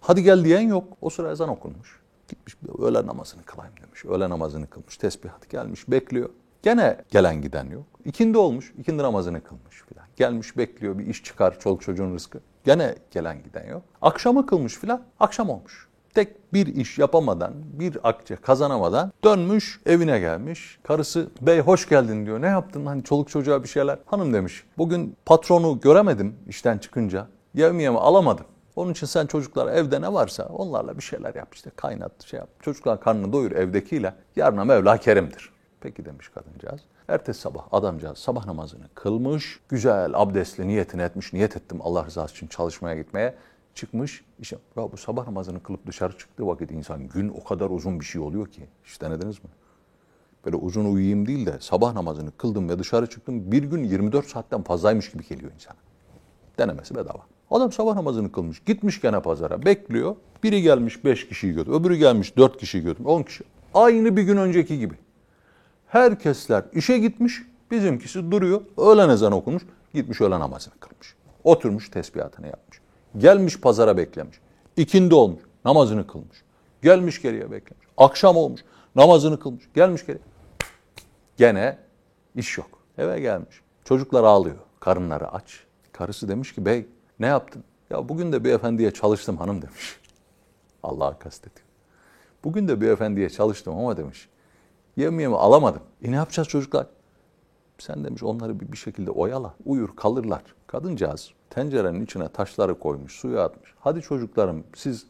Hadi 0.00 0.22
gel 0.22 0.44
diyen 0.44 0.60
yok. 0.60 0.96
O 1.00 1.10
sıra 1.10 1.30
ezan 1.30 1.48
okunmuş. 1.48 2.00
Gitmiş 2.28 2.56
öğle 2.78 3.06
namazını 3.06 3.42
kılayım 3.42 3.74
demiş. 3.82 4.04
Öğle 4.04 4.30
namazını 4.30 4.66
kılmış. 4.66 4.96
Tesbihat 4.96 5.50
gelmiş 5.50 5.88
bekliyor. 5.88 6.30
Gene 6.62 7.04
gelen 7.10 7.42
giden 7.42 7.70
yok. 7.70 7.84
İkindi 8.04 8.38
olmuş. 8.38 8.72
ikindi 8.78 9.02
namazını 9.02 9.44
kılmış 9.44 9.82
filan. 9.88 10.06
Gelmiş 10.16 10.56
bekliyor 10.56 10.98
bir 10.98 11.06
iş 11.06 11.24
çıkar 11.24 11.60
çoluk 11.60 11.82
çocuğun 11.82 12.14
rızkı. 12.14 12.40
Gene 12.64 12.94
gelen 13.10 13.42
giden 13.42 13.66
yok. 13.66 13.82
Akşamı 14.02 14.46
kılmış 14.46 14.74
filan. 14.74 15.02
Akşam 15.20 15.50
olmuş. 15.50 15.88
Tek 16.14 16.52
bir 16.52 16.66
iş 16.66 16.98
yapamadan, 16.98 17.52
bir 17.72 17.98
akçe 18.02 18.36
kazanamadan 18.36 19.12
dönmüş 19.24 19.80
evine 19.86 20.18
gelmiş. 20.18 20.78
Karısı 20.82 21.30
bey 21.40 21.60
hoş 21.60 21.88
geldin 21.88 22.26
diyor. 22.26 22.42
Ne 22.42 22.46
yaptın 22.46 22.86
hani 22.86 23.04
çoluk 23.04 23.28
çocuğa 23.28 23.62
bir 23.62 23.68
şeyler. 23.68 23.98
Hanım 24.06 24.34
demiş 24.34 24.64
bugün 24.78 25.16
patronu 25.26 25.80
göremedim 25.80 26.36
işten 26.48 26.78
çıkınca. 26.78 27.26
Yevmiyemi 27.54 27.98
alamadım. 27.98 28.44
Onun 28.76 28.92
için 28.92 29.06
sen 29.06 29.26
çocuklar 29.26 29.72
evde 29.72 30.00
ne 30.00 30.12
varsa 30.12 30.44
onlarla 30.46 30.96
bir 30.96 31.02
şeyler 31.02 31.34
yap 31.34 31.54
işte 31.54 31.70
kaynat 31.76 32.24
şey 32.24 32.38
yap. 32.38 32.48
Çocuklar 32.60 33.00
karnını 33.00 33.32
doyur 33.32 33.52
evdekiyle. 33.52 34.14
Yarına 34.36 34.64
Mevla 34.64 34.96
kerimdir. 34.96 35.52
Peki 35.80 36.04
demiş 36.04 36.28
kadıncağız. 36.28 36.80
Ertesi 37.08 37.40
sabah 37.40 37.62
adamcağız 37.72 38.18
sabah 38.18 38.46
namazını 38.46 38.84
kılmış. 38.94 39.60
Güzel 39.68 40.10
abdestli 40.14 40.68
niyetini 40.68 41.02
etmiş. 41.02 41.32
Niyet 41.32 41.56
ettim 41.56 41.78
Allah 41.82 42.06
rızası 42.06 42.34
için 42.34 42.46
çalışmaya 42.46 42.96
gitmeye. 42.96 43.34
Çıkmış. 43.74 44.24
İşte 44.38 44.56
ya 44.76 44.92
bu 44.92 44.96
sabah 44.96 45.26
namazını 45.26 45.62
kılıp 45.62 45.86
dışarı 45.86 46.18
çıktığı 46.18 46.46
vakit 46.46 46.70
insan 46.70 47.08
gün 47.08 47.28
o 47.28 47.44
kadar 47.44 47.70
uzun 47.70 48.00
bir 48.00 48.04
şey 48.04 48.20
oluyor 48.20 48.46
ki. 48.46 48.66
Hiç 48.84 49.00
denediniz 49.00 49.44
mi? 49.44 49.50
Böyle 50.44 50.56
uzun 50.56 50.84
uyuyayım 50.84 51.26
değil 51.26 51.46
de 51.46 51.56
sabah 51.60 51.92
namazını 51.92 52.30
kıldım 52.36 52.68
ve 52.68 52.78
dışarı 52.78 53.06
çıktım. 53.06 53.52
Bir 53.52 53.62
gün 53.62 53.84
24 53.84 54.26
saatten 54.26 54.62
fazlaymış 54.62 55.10
gibi 55.10 55.28
geliyor 55.28 55.52
insana. 55.52 55.76
Denemesi 56.58 56.94
bedava. 56.94 57.26
Adam 57.50 57.72
sabah 57.72 57.94
namazını 57.94 58.32
kılmış. 58.32 58.64
Gitmiş 58.64 59.00
gene 59.00 59.20
pazara. 59.20 59.64
Bekliyor. 59.64 60.16
Biri 60.42 60.62
gelmiş 60.62 61.04
5 61.04 61.28
kişiyi 61.28 61.54
götür. 61.54 61.72
Öbürü 61.72 61.96
gelmiş 61.96 62.36
4 62.36 62.58
kişiyi 62.58 62.82
götür. 62.82 63.04
10 63.04 63.22
kişi. 63.22 63.44
Aynı 63.74 64.16
bir 64.16 64.22
gün 64.22 64.36
önceki 64.36 64.78
gibi. 64.78 64.94
Herkesler 65.86 66.64
işe 66.72 66.98
gitmiş. 66.98 67.42
Bizimkisi 67.70 68.30
duruyor. 68.30 68.60
Öğlen 68.78 69.08
ezanı 69.08 69.36
okumuş. 69.36 69.62
Gitmiş 69.94 70.20
öğlen 70.20 70.40
namazını 70.40 70.74
kılmış. 70.80 71.14
Oturmuş 71.44 71.88
tesbihatını 71.88 72.46
yapmış. 72.46 72.81
Gelmiş 73.18 73.60
pazara 73.60 73.96
beklemiş. 73.96 74.36
İkindi 74.76 75.14
olmuş. 75.14 75.42
Namazını 75.64 76.06
kılmış. 76.06 76.42
Gelmiş 76.82 77.22
geriye 77.22 77.50
beklemiş. 77.50 77.86
Akşam 77.96 78.36
olmuş. 78.36 78.60
Namazını 78.96 79.40
kılmış. 79.40 79.68
Gelmiş 79.74 80.06
geriye. 80.06 80.24
Gene 81.36 81.78
iş 82.34 82.58
yok. 82.58 82.68
Eve 82.98 83.20
gelmiş. 83.20 83.60
Çocuklar 83.84 84.24
ağlıyor. 84.24 84.56
Karınları 84.80 85.32
aç. 85.32 85.60
Karısı 85.92 86.28
demiş 86.28 86.54
ki 86.54 86.66
bey 86.66 86.86
ne 87.20 87.26
yaptın? 87.26 87.64
Ya 87.90 88.08
bugün 88.08 88.32
de 88.32 88.44
bir 88.44 88.52
efendiye 88.52 88.90
çalıştım 88.90 89.36
hanım 89.36 89.62
demiş. 89.62 90.00
Allah'a 90.82 91.18
kastediyor. 91.18 91.66
Bugün 92.44 92.68
de 92.68 92.80
bir 92.80 92.88
efendiye 92.88 93.30
çalıştım 93.30 93.74
ama 93.78 93.96
demiş. 93.96 94.28
Yemeğimi 94.96 95.36
alamadım. 95.36 95.82
E 96.02 96.12
ne 96.12 96.16
yapacağız 96.16 96.48
çocuklar? 96.48 96.86
Sen 97.86 98.04
demiş 98.04 98.22
onları 98.22 98.60
bir, 98.60 98.76
şekilde 98.76 99.10
oyala. 99.10 99.54
Uyur 99.64 99.96
kalırlar. 99.96 100.42
Kadıncağız 100.66 101.30
tencerenin 101.50 102.04
içine 102.04 102.28
taşları 102.28 102.78
koymuş, 102.78 103.12
suyu 103.12 103.40
atmış. 103.40 103.74
Hadi 103.80 104.00
çocuklarım 104.02 104.64
siz 104.74 105.06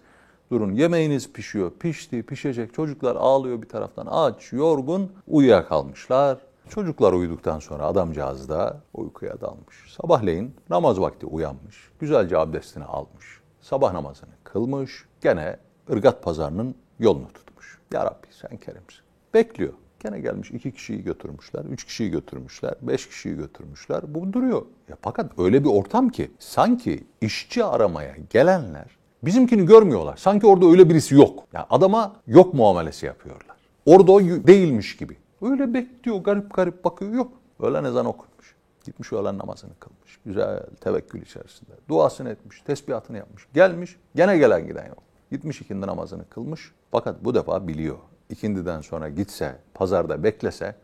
durun 0.50 0.72
yemeğiniz 0.72 1.32
pişiyor. 1.32 1.70
Pişti, 1.80 2.22
pişecek. 2.22 2.74
Çocuklar 2.74 3.16
ağlıyor 3.16 3.62
bir 3.62 3.68
taraftan. 3.68 4.06
Aç, 4.10 4.52
yorgun, 4.52 5.12
uyuyakalmışlar. 5.26 6.38
Çocuklar 6.68 7.12
uyuduktan 7.12 7.58
sonra 7.58 7.86
adamcağız 7.86 8.48
da 8.48 8.80
uykuya 8.94 9.40
dalmış. 9.40 9.94
Sabahleyin 9.96 10.54
namaz 10.70 11.00
vakti 11.00 11.26
uyanmış. 11.26 11.90
Güzelce 11.98 12.38
abdestini 12.38 12.84
almış. 12.84 13.40
Sabah 13.60 13.92
namazını 13.92 14.30
kılmış. 14.44 15.04
Gene 15.20 15.56
ırgat 15.90 16.22
pazarının 16.22 16.74
yolunu 16.98 17.32
tutmuş. 17.32 17.78
Ya 17.92 18.04
Rabbi 18.04 18.26
sen 18.30 18.56
kerimsin. 18.56 19.00
Bekliyor. 19.34 19.72
Gene 20.02 20.20
gelmiş 20.20 20.50
iki 20.50 20.72
kişiyi 20.72 21.02
götürmüşler, 21.02 21.64
üç 21.64 21.84
kişiyi 21.84 22.10
götürmüşler, 22.10 22.74
beş 22.82 23.08
kişiyi 23.08 23.36
götürmüşler. 23.36 24.14
Bu 24.14 24.32
duruyor. 24.32 24.62
Ya 24.88 24.96
fakat 25.02 25.38
öyle 25.38 25.64
bir 25.64 25.68
ortam 25.68 26.08
ki 26.08 26.30
sanki 26.38 27.04
işçi 27.20 27.64
aramaya 27.64 28.16
gelenler 28.30 28.86
bizimkini 29.22 29.66
görmüyorlar. 29.66 30.16
Sanki 30.16 30.46
orada 30.46 30.66
öyle 30.66 30.90
birisi 30.90 31.14
yok. 31.14 31.44
Ya 31.52 31.66
adama 31.70 32.16
yok 32.26 32.54
muamelesi 32.54 33.06
yapıyorlar. 33.06 33.56
Orada 33.86 34.12
o 34.12 34.20
değilmiş 34.20 34.96
gibi. 34.96 35.16
Öyle 35.42 35.74
bekliyor, 35.74 36.16
garip 36.16 36.54
garip 36.54 36.84
bakıyor. 36.84 37.12
Yok. 37.12 37.32
Öğlen 37.60 37.84
ezan 37.84 38.06
okunmuş. 38.06 38.56
Gitmiş 38.84 39.12
öğlen 39.12 39.38
namazını 39.38 39.72
kılmış. 39.80 40.18
Güzel 40.26 40.66
tevekkül 40.80 41.22
içerisinde. 41.22 41.72
Duasını 41.88 42.30
etmiş, 42.30 42.60
tesbihatını 42.60 43.16
yapmış. 43.18 43.46
Gelmiş, 43.54 43.96
gene 44.14 44.38
gelen 44.38 44.66
giden 44.66 44.88
yok. 44.88 45.02
Gitmiş 45.30 45.60
ikindi 45.60 45.86
namazını 45.86 46.28
kılmış. 46.28 46.72
Fakat 46.90 47.24
bu 47.24 47.34
defa 47.34 47.68
biliyor. 47.68 47.98
İkindiden 48.32 48.80
sonra 48.80 49.08
gitse, 49.08 49.56
pazarda 49.74 50.22
beklese 50.22 50.74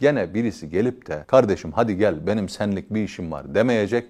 gene 0.00 0.34
birisi 0.34 0.70
gelip 0.70 1.06
de 1.06 1.24
kardeşim 1.26 1.72
hadi 1.72 1.96
gel 1.96 2.26
benim 2.26 2.48
senlik 2.48 2.94
bir 2.94 3.02
işim 3.02 3.32
var 3.32 3.54
demeyecek. 3.54 4.06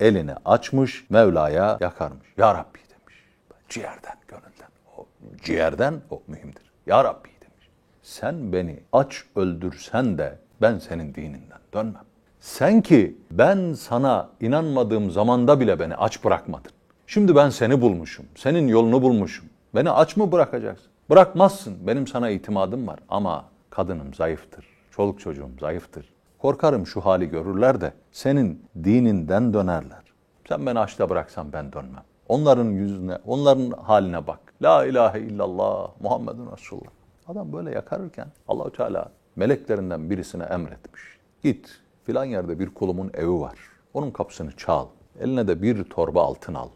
Elini 0.00 0.34
açmış 0.44 1.10
Mevla'ya 1.10 1.78
yakarmış. 1.80 2.26
Ya 2.36 2.54
Rabbi 2.54 2.78
demiş. 2.78 3.24
Ciğerden, 3.68 4.16
gönülden. 4.28 4.68
O 4.96 5.06
ciğerden 5.44 6.00
o 6.10 6.22
mühimdir. 6.26 6.62
Ya 6.86 7.04
Rabbi 7.04 7.28
demiş. 7.28 7.68
Sen 8.02 8.52
beni 8.52 8.80
aç 8.92 9.24
öldürsen 9.36 10.18
de 10.18 10.38
ben 10.60 10.78
senin 10.78 11.14
dininden 11.14 11.60
dönmem. 11.74 12.04
Sen 12.40 12.82
ki 12.82 13.16
ben 13.30 13.72
sana 13.72 14.28
inanmadığım 14.40 15.10
zamanda 15.10 15.60
bile 15.60 15.78
beni 15.80 15.96
aç 15.96 16.24
bırakmadın. 16.24 16.72
Şimdi 17.06 17.36
ben 17.36 17.50
seni 17.50 17.80
bulmuşum. 17.80 18.26
Senin 18.36 18.68
yolunu 18.68 19.02
bulmuşum. 19.02 19.46
Beni 19.74 19.90
aç 19.90 20.16
mı 20.16 20.32
bırakacaksın? 20.32 20.89
Bırakmazsın. 21.10 21.86
Benim 21.86 22.06
sana 22.06 22.30
itimadım 22.30 22.86
var 22.86 22.98
ama 23.08 23.44
kadınım 23.70 24.14
zayıftır. 24.14 24.66
Çoluk 24.90 25.20
çocuğum 25.20 25.50
zayıftır. 25.60 26.14
Korkarım 26.38 26.86
şu 26.86 27.00
hali 27.00 27.28
görürler 27.28 27.80
de 27.80 27.92
senin 28.12 28.64
dininden 28.84 29.52
dönerler. 29.52 30.02
Sen 30.48 30.66
beni 30.66 30.78
açta 30.78 31.10
bıraksan 31.10 31.52
ben 31.52 31.72
dönmem. 31.72 32.02
Onların 32.28 32.64
yüzüne, 32.64 33.18
onların 33.26 33.70
haline 33.70 34.26
bak. 34.26 34.38
La 34.62 34.86
ilahe 34.86 35.20
illallah 35.20 35.90
Muhammedun 36.00 36.52
Resulullah. 36.52 36.90
Adam 37.28 37.52
böyle 37.52 37.70
yakarırken 37.70 38.28
Allahü 38.48 38.72
Teala 38.72 39.12
meleklerinden 39.36 40.10
birisine 40.10 40.44
emretmiş. 40.44 41.02
Git 41.42 41.80
filan 42.04 42.24
yerde 42.24 42.58
bir 42.58 42.74
kulumun 42.74 43.10
evi 43.14 43.40
var. 43.40 43.58
Onun 43.94 44.10
kapısını 44.10 44.56
çal. 44.56 44.86
Eline 45.20 45.48
de 45.48 45.62
bir 45.62 45.84
torba 45.84 46.22
altın 46.22 46.54
al. 46.54 46.68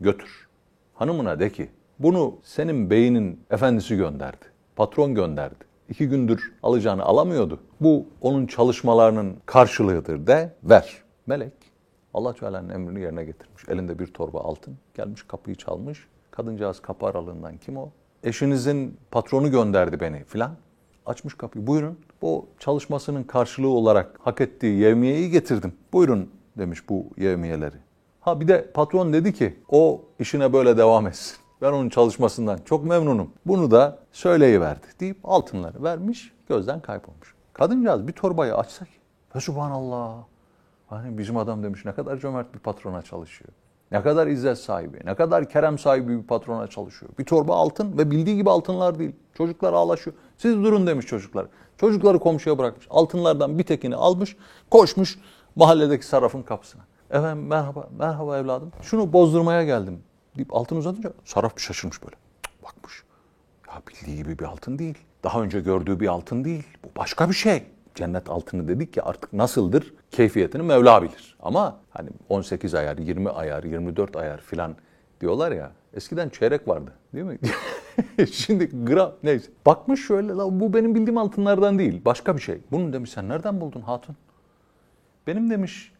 Götür. 0.00 0.48
Hanımına 0.94 1.40
de 1.40 1.50
ki 1.52 1.70
bunu 1.98 2.38
senin 2.42 2.90
beyinin 2.90 3.40
efendisi 3.50 3.96
gönderdi. 3.96 4.44
Patron 4.76 5.14
gönderdi. 5.14 5.64
İki 5.88 6.08
gündür 6.08 6.52
alacağını 6.62 7.02
alamıyordu. 7.02 7.60
Bu 7.80 8.06
onun 8.20 8.46
çalışmalarının 8.46 9.36
karşılığıdır 9.46 10.26
de 10.26 10.54
ver. 10.64 11.02
Melek 11.26 11.52
Allah 12.14 12.32
Teala'nın 12.32 12.68
emrini 12.68 13.00
yerine 13.00 13.24
getirmiş. 13.24 13.68
Elinde 13.68 13.98
bir 13.98 14.06
torba 14.06 14.40
altın. 14.40 14.78
Gelmiş 14.94 15.22
kapıyı 15.22 15.56
çalmış. 15.56 16.06
Kadıncağız 16.30 16.80
kapı 16.80 17.06
aralığından 17.06 17.56
kim 17.56 17.76
o? 17.76 17.90
Eşinizin 18.22 18.96
patronu 19.10 19.50
gönderdi 19.50 20.00
beni 20.00 20.24
filan. 20.24 20.56
Açmış 21.06 21.34
kapıyı. 21.34 21.66
Buyurun. 21.66 21.98
Bu 22.22 22.46
çalışmasının 22.58 23.22
karşılığı 23.22 23.68
olarak 23.68 24.18
hak 24.22 24.40
ettiği 24.40 24.78
yevmiyeyi 24.78 25.30
getirdim. 25.30 25.72
Buyurun 25.92 26.30
demiş 26.58 26.88
bu 26.88 27.06
yevmiyeleri. 27.16 27.76
Ha 28.20 28.40
bir 28.40 28.48
de 28.48 28.70
patron 28.74 29.12
dedi 29.12 29.34
ki 29.34 29.56
o 29.68 30.04
işine 30.18 30.52
böyle 30.52 30.76
devam 30.76 31.06
etsin. 31.06 31.41
Ben 31.62 31.72
onun 31.72 31.88
çalışmasından 31.88 32.58
çok 32.64 32.84
memnunum. 32.84 33.30
Bunu 33.46 33.70
da 33.70 33.98
söyleyiverdi 34.12 34.86
deyip 35.00 35.18
altınları 35.24 35.82
vermiş, 35.82 36.32
gözden 36.48 36.80
kaybolmuş. 36.80 37.34
Kadıncağız 37.52 38.08
bir 38.08 38.12
torbayı 38.12 38.56
açsa 38.56 38.84
ki, 38.84 38.90
ve 39.36 39.40
subhanallah. 39.40 40.14
Hani 40.86 41.18
bizim 41.18 41.36
adam 41.36 41.62
demiş 41.62 41.84
ne 41.84 41.94
kadar 41.94 42.16
cömert 42.16 42.54
bir 42.54 42.58
patrona 42.58 43.02
çalışıyor. 43.02 43.50
Ne 43.92 44.02
kadar 44.02 44.26
izzet 44.26 44.58
sahibi, 44.58 45.00
ne 45.04 45.14
kadar 45.14 45.48
kerem 45.48 45.78
sahibi 45.78 46.18
bir 46.18 46.26
patrona 46.26 46.66
çalışıyor. 46.66 47.12
Bir 47.18 47.24
torba 47.24 47.56
altın 47.56 47.98
ve 47.98 48.10
bildiği 48.10 48.36
gibi 48.36 48.50
altınlar 48.50 48.98
değil. 48.98 49.12
Çocuklar 49.34 49.72
ağlaşıyor. 49.72 50.16
Siz 50.38 50.56
durun 50.56 50.86
demiş 50.86 51.06
çocuklar. 51.06 51.46
Çocukları 51.76 52.18
komşuya 52.18 52.58
bırakmış. 52.58 52.86
Altınlardan 52.90 53.58
bir 53.58 53.64
tekini 53.64 53.96
almış, 53.96 54.36
koşmuş 54.70 55.18
mahalledeki 55.56 56.06
sarrafın 56.06 56.42
kapısına. 56.42 56.82
Efendim 57.10 57.46
merhaba, 57.46 57.88
merhaba 57.98 58.38
evladım. 58.38 58.72
Şunu 58.82 59.12
bozdurmaya 59.12 59.64
geldim 59.64 60.02
deyip 60.36 60.54
altın 60.54 60.76
uzatınca 60.76 61.12
sarraf 61.24 61.56
bir 61.56 61.62
şaşırmış 61.62 62.02
böyle. 62.02 62.16
Bakmış. 62.62 63.02
Ya 63.68 63.82
bildiği 63.90 64.16
gibi 64.16 64.38
bir 64.38 64.44
altın 64.44 64.78
değil. 64.78 64.98
Daha 65.24 65.42
önce 65.42 65.60
gördüğü 65.60 66.00
bir 66.00 66.08
altın 66.08 66.44
değil. 66.44 66.64
Bu 66.84 66.88
başka 66.96 67.28
bir 67.28 67.34
şey. 67.34 67.62
Cennet 67.94 68.30
altını 68.30 68.68
dedik 68.68 68.92
ki 68.92 69.02
artık 69.02 69.32
nasıldır 69.32 69.94
keyfiyetini 70.10 70.62
Mevla 70.62 71.02
bilir. 71.02 71.36
Ama 71.42 71.78
hani 71.90 72.08
18 72.28 72.74
ayar, 72.74 72.98
20 72.98 73.30
ayar, 73.30 73.64
24 73.64 74.16
ayar 74.16 74.40
filan 74.40 74.76
diyorlar 75.20 75.52
ya. 75.52 75.72
Eskiden 75.94 76.28
çeyrek 76.28 76.68
vardı 76.68 76.92
değil 77.14 77.26
mi? 77.26 77.38
Şimdi 78.32 78.84
gram 78.84 79.12
neyse. 79.22 79.50
Bakmış 79.66 80.06
şöyle 80.06 80.32
la 80.32 80.60
bu 80.60 80.74
benim 80.74 80.94
bildiğim 80.94 81.18
altınlardan 81.18 81.78
değil. 81.78 82.04
Başka 82.04 82.36
bir 82.36 82.42
şey. 82.42 82.60
Bunu 82.70 82.92
demiş 82.92 83.10
sen 83.10 83.28
nereden 83.28 83.60
buldun 83.60 83.80
hatun? 83.80 84.16
Benim 85.26 85.50
demiş 85.50 85.91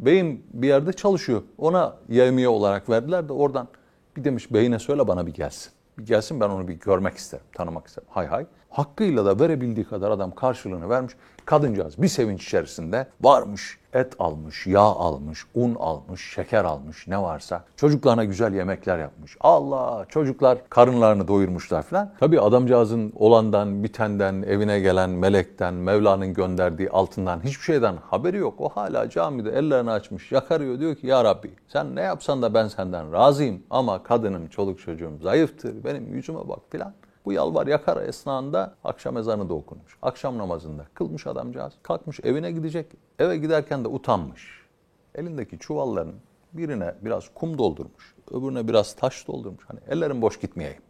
beyim 0.00 0.42
bir 0.52 0.68
yerde 0.68 0.92
çalışıyor. 0.92 1.42
Ona 1.58 1.96
yevmiye 2.08 2.48
olarak 2.48 2.90
verdiler 2.90 3.28
de 3.28 3.32
oradan 3.32 3.68
bir 4.16 4.24
demiş 4.24 4.52
beyine 4.52 4.78
söyle 4.78 5.08
bana 5.08 5.26
bir 5.26 5.34
gelsin. 5.34 5.72
Bir 5.98 6.06
gelsin 6.06 6.40
ben 6.40 6.48
onu 6.48 6.68
bir 6.68 6.74
görmek 6.74 7.16
isterim, 7.16 7.44
tanımak 7.52 7.86
isterim. 7.86 8.08
Hay 8.10 8.26
hay. 8.26 8.46
Hakkıyla 8.70 9.26
da 9.26 9.40
verebildiği 9.40 9.86
kadar 9.86 10.10
adam 10.10 10.34
karşılığını 10.34 10.88
vermiş. 10.88 11.12
Kadıncağız 11.44 12.02
bir 12.02 12.08
sevinç 12.08 12.44
içerisinde 12.44 13.06
varmış, 13.20 13.78
et 13.92 14.14
almış, 14.18 14.66
yağ 14.66 14.80
almış, 14.80 15.44
un 15.54 15.74
almış, 15.74 16.32
şeker 16.34 16.64
almış 16.64 17.08
ne 17.08 17.22
varsa. 17.22 17.64
Çocuklarına 17.76 18.24
güzel 18.24 18.54
yemekler 18.54 18.98
yapmış. 18.98 19.36
Allah 19.40 20.06
çocuklar 20.08 20.58
karınlarını 20.70 21.28
doyurmuşlar 21.28 21.82
falan. 21.82 22.12
Tabii 22.20 22.40
adamcağızın 22.40 23.12
olandan, 23.16 23.84
bitenden, 23.84 24.42
evine 24.42 24.80
gelen 24.80 25.10
melekten, 25.10 25.74
Mevla'nın 25.74 26.34
gönderdiği 26.34 26.90
altından 26.90 27.44
hiçbir 27.44 27.64
şeyden 27.64 27.96
haberi 28.10 28.36
yok. 28.36 28.60
O 28.60 28.68
hala 28.68 29.10
camide 29.10 29.50
ellerini 29.50 29.90
açmış, 29.90 30.32
yakarıyor 30.32 30.78
diyor 30.78 30.94
ki 30.94 31.06
ya 31.06 31.24
Rabbi 31.24 31.50
sen 31.68 31.96
ne 31.96 32.00
yapsan 32.00 32.42
da 32.42 32.54
ben 32.54 32.68
senden 32.68 33.12
razıyım 33.12 33.62
ama 33.70 34.02
kadınım, 34.02 34.48
çoluk 34.48 34.80
çocuğum 34.80 35.18
zayıftır, 35.22 35.84
benim 35.84 36.14
yüzüme 36.14 36.48
bak 36.48 36.60
filan. 36.70 36.92
Bu 37.28 37.32
yalvar 37.32 37.66
yakar 37.66 38.02
esnasında 38.02 38.74
akşam 38.84 39.16
ezanı 39.16 39.48
da 39.48 39.54
okunmuş. 39.54 39.98
Akşam 40.02 40.38
namazında 40.38 40.86
kılmış 40.94 41.26
adamcağız. 41.26 41.72
Kalkmış 41.82 42.20
evine 42.24 42.52
gidecek. 42.52 42.86
Eve 43.18 43.36
giderken 43.36 43.84
de 43.84 43.88
utanmış. 43.88 44.66
Elindeki 45.14 45.58
çuvalların 45.58 46.14
birine 46.52 46.94
biraz 47.02 47.24
kum 47.34 47.58
doldurmuş. 47.58 48.14
Öbürüne 48.30 48.68
biraz 48.68 48.96
taş 48.96 49.28
doldurmuş. 49.28 49.64
Hani 49.68 49.80
ellerim 49.88 50.22
boş 50.22 50.40
gitmeyeyim. 50.40 50.82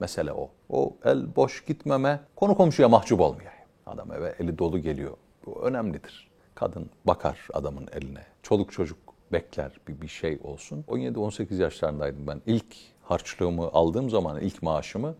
Mesele 0.00 0.32
o. 0.32 0.50
O 0.68 0.96
el 1.04 1.36
boş 1.36 1.64
gitmeme, 1.64 2.20
konu 2.36 2.56
komşuya 2.56 2.88
mahcup 2.88 3.20
olmayayım. 3.20 3.52
Adam 3.86 4.12
eve 4.12 4.34
eli 4.38 4.58
dolu 4.58 4.78
geliyor. 4.78 5.16
Bu 5.46 5.62
önemlidir. 5.62 6.30
Kadın 6.54 6.90
bakar 7.04 7.48
adamın 7.52 7.88
eline. 7.92 8.26
Çoluk 8.42 8.72
çocuk 8.72 8.98
bekler 9.32 9.72
bir, 9.88 10.00
bir 10.00 10.08
şey 10.08 10.38
olsun. 10.44 10.84
17-18 10.88 11.62
yaşlarındaydım 11.62 12.26
ben. 12.26 12.42
İlk 12.46 12.76
harçlığımı 13.02 13.68
aldığım 13.72 14.10
zaman, 14.10 14.40
ilk 14.40 14.62
maaşımı 14.62 15.14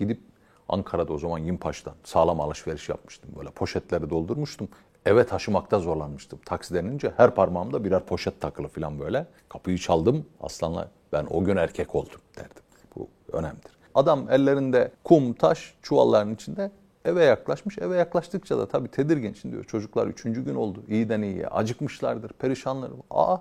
gidip 0.00 0.20
Ankara'da 0.68 1.12
o 1.12 1.18
zaman 1.18 1.38
Yimpaş'tan 1.38 1.94
sağlam 2.04 2.40
alışveriş 2.40 2.88
yapmıştım. 2.88 3.30
Böyle 3.38 3.50
poşetleri 3.50 4.10
doldurmuştum. 4.10 4.68
Eve 5.06 5.26
taşımakta 5.26 5.78
zorlanmıştım. 5.78 6.38
Taksi 6.44 6.74
denince 6.74 7.12
her 7.16 7.34
parmağımda 7.34 7.84
birer 7.84 8.06
poşet 8.06 8.40
takılı 8.40 8.68
falan 8.68 9.00
böyle. 9.00 9.26
Kapıyı 9.48 9.78
çaldım. 9.78 10.26
Aslanla 10.40 10.90
ben 11.12 11.26
o 11.30 11.44
gün 11.44 11.56
erkek 11.56 11.94
oldum 11.94 12.20
derdim. 12.36 12.62
Bu 12.96 13.08
önemlidir. 13.32 13.70
Adam 13.94 14.26
ellerinde 14.30 14.92
kum, 15.04 15.32
taş, 15.32 15.74
çuvalların 15.82 16.34
içinde 16.34 16.70
eve 17.04 17.24
yaklaşmış. 17.24 17.78
Eve 17.78 17.96
yaklaştıkça 17.96 18.58
da 18.58 18.68
tabii 18.68 18.88
tedirgin. 18.88 19.32
Şimdi 19.32 19.52
diyor 19.52 19.64
çocuklar 19.64 20.06
üçüncü 20.06 20.44
gün 20.44 20.54
oldu. 20.54 20.82
İyiden 20.88 21.22
iyiye. 21.22 21.46
Acıkmışlardır, 21.46 22.28
perişanlar. 22.28 22.90
Aa 23.10 23.36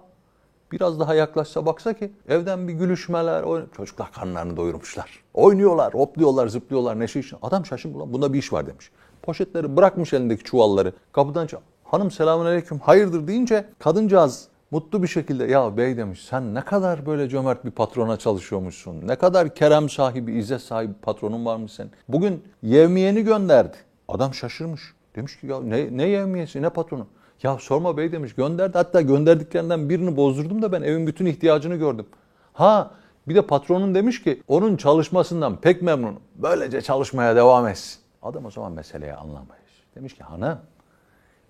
Biraz 0.71 0.99
daha 0.99 1.13
yaklaşsa 1.15 1.65
baksa 1.65 1.93
ki 1.93 2.11
evden 2.27 2.67
bir 2.67 2.73
gülüşmeler, 2.73 3.43
oyn- 3.43 3.65
çocuklar 3.77 4.11
karnlarını 4.11 4.57
doyurmuşlar. 4.57 5.23
Oynuyorlar, 5.33 5.93
hopluyorlar, 5.93 6.47
zıplıyorlar, 6.47 6.99
neşe 6.99 7.19
için. 7.19 7.37
Adam 7.41 7.65
şaşırmış, 7.65 7.97
ulan 7.97 8.13
bunda 8.13 8.33
bir 8.33 8.39
iş 8.39 8.53
var 8.53 8.67
demiş. 8.67 8.91
Poşetleri 9.21 9.77
bırakmış 9.77 10.13
elindeki 10.13 10.43
çuvalları. 10.43 10.93
Kapıdan 11.11 11.47
ça- 11.47 11.59
hanım 11.83 12.11
selamünaleyküm 12.11 12.79
hayırdır 12.79 13.27
deyince 13.27 13.65
kadıncağız 13.79 14.47
mutlu 14.71 15.03
bir 15.03 15.07
şekilde 15.07 15.45
ya 15.45 15.77
bey 15.77 15.97
demiş 15.97 16.25
sen 16.25 16.55
ne 16.55 16.61
kadar 16.61 17.05
böyle 17.05 17.29
cömert 17.29 17.65
bir 17.65 17.71
patrona 17.71 18.17
çalışıyormuşsun. 18.17 19.07
Ne 19.07 19.15
kadar 19.15 19.55
kerem 19.55 19.89
sahibi, 19.89 20.31
izzet 20.33 20.61
sahibi 20.61 20.93
patronun 21.01 21.45
varmış 21.45 21.71
senin. 21.71 21.91
Bugün 22.07 22.43
yevmiyeni 22.63 23.23
gönderdi. 23.23 23.77
Adam 24.07 24.33
şaşırmış. 24.33 24.81
Demiş 25.15 25.39
ki 25.39 25.47
ya 25.47 25.59
ne, 25.61 25.97
ne 25.97 26.07
yevmiyesi 26.07 26.61
ne 26.61 26.69
patronu? 26.69 27.07
Ya 27.43 27.57
sorma 27.57 27.97
bey 27.97 28.11
demiş 28.11 28.35
gönderdi. 28.35 28.77
Hatta 28.77 29.01
gönderdiklerinden 29.01 29.89
birini 29.89 30.17
bozdurdum 30.17 30.61
da 30.61 30.71
ben 30.71 30.81
evin 30.81 31.07
bütün 31.07 31.25
ihtiyacını 31.25 31.75
gördüm. 31.75 32.05
Ha 32.53 32.91
bir 33.27 33.35
de 33.35 33.41
patronun 33.41 33.95
demiş 33.95 34.23
ki 34.23 34.43
onun 34.47 34.77
çalışmasından 34.77 35.61
pek 35.61 35.81
memnunum. 35.81 36.21
Böylece 36.35 36.81
çalışmaya 36.81 37.35
devam 37.35 37.67
etsin. 37.67 38.01
Adam 38.21 38.45
o 38.45 38.51
zaman 38.51 38.71
meseleyi 38.71 39.13
anlamayız. 39.13 39.69
Demiş 39.95 40.15
ki 40.15 40.23
hanım 40.23 40.59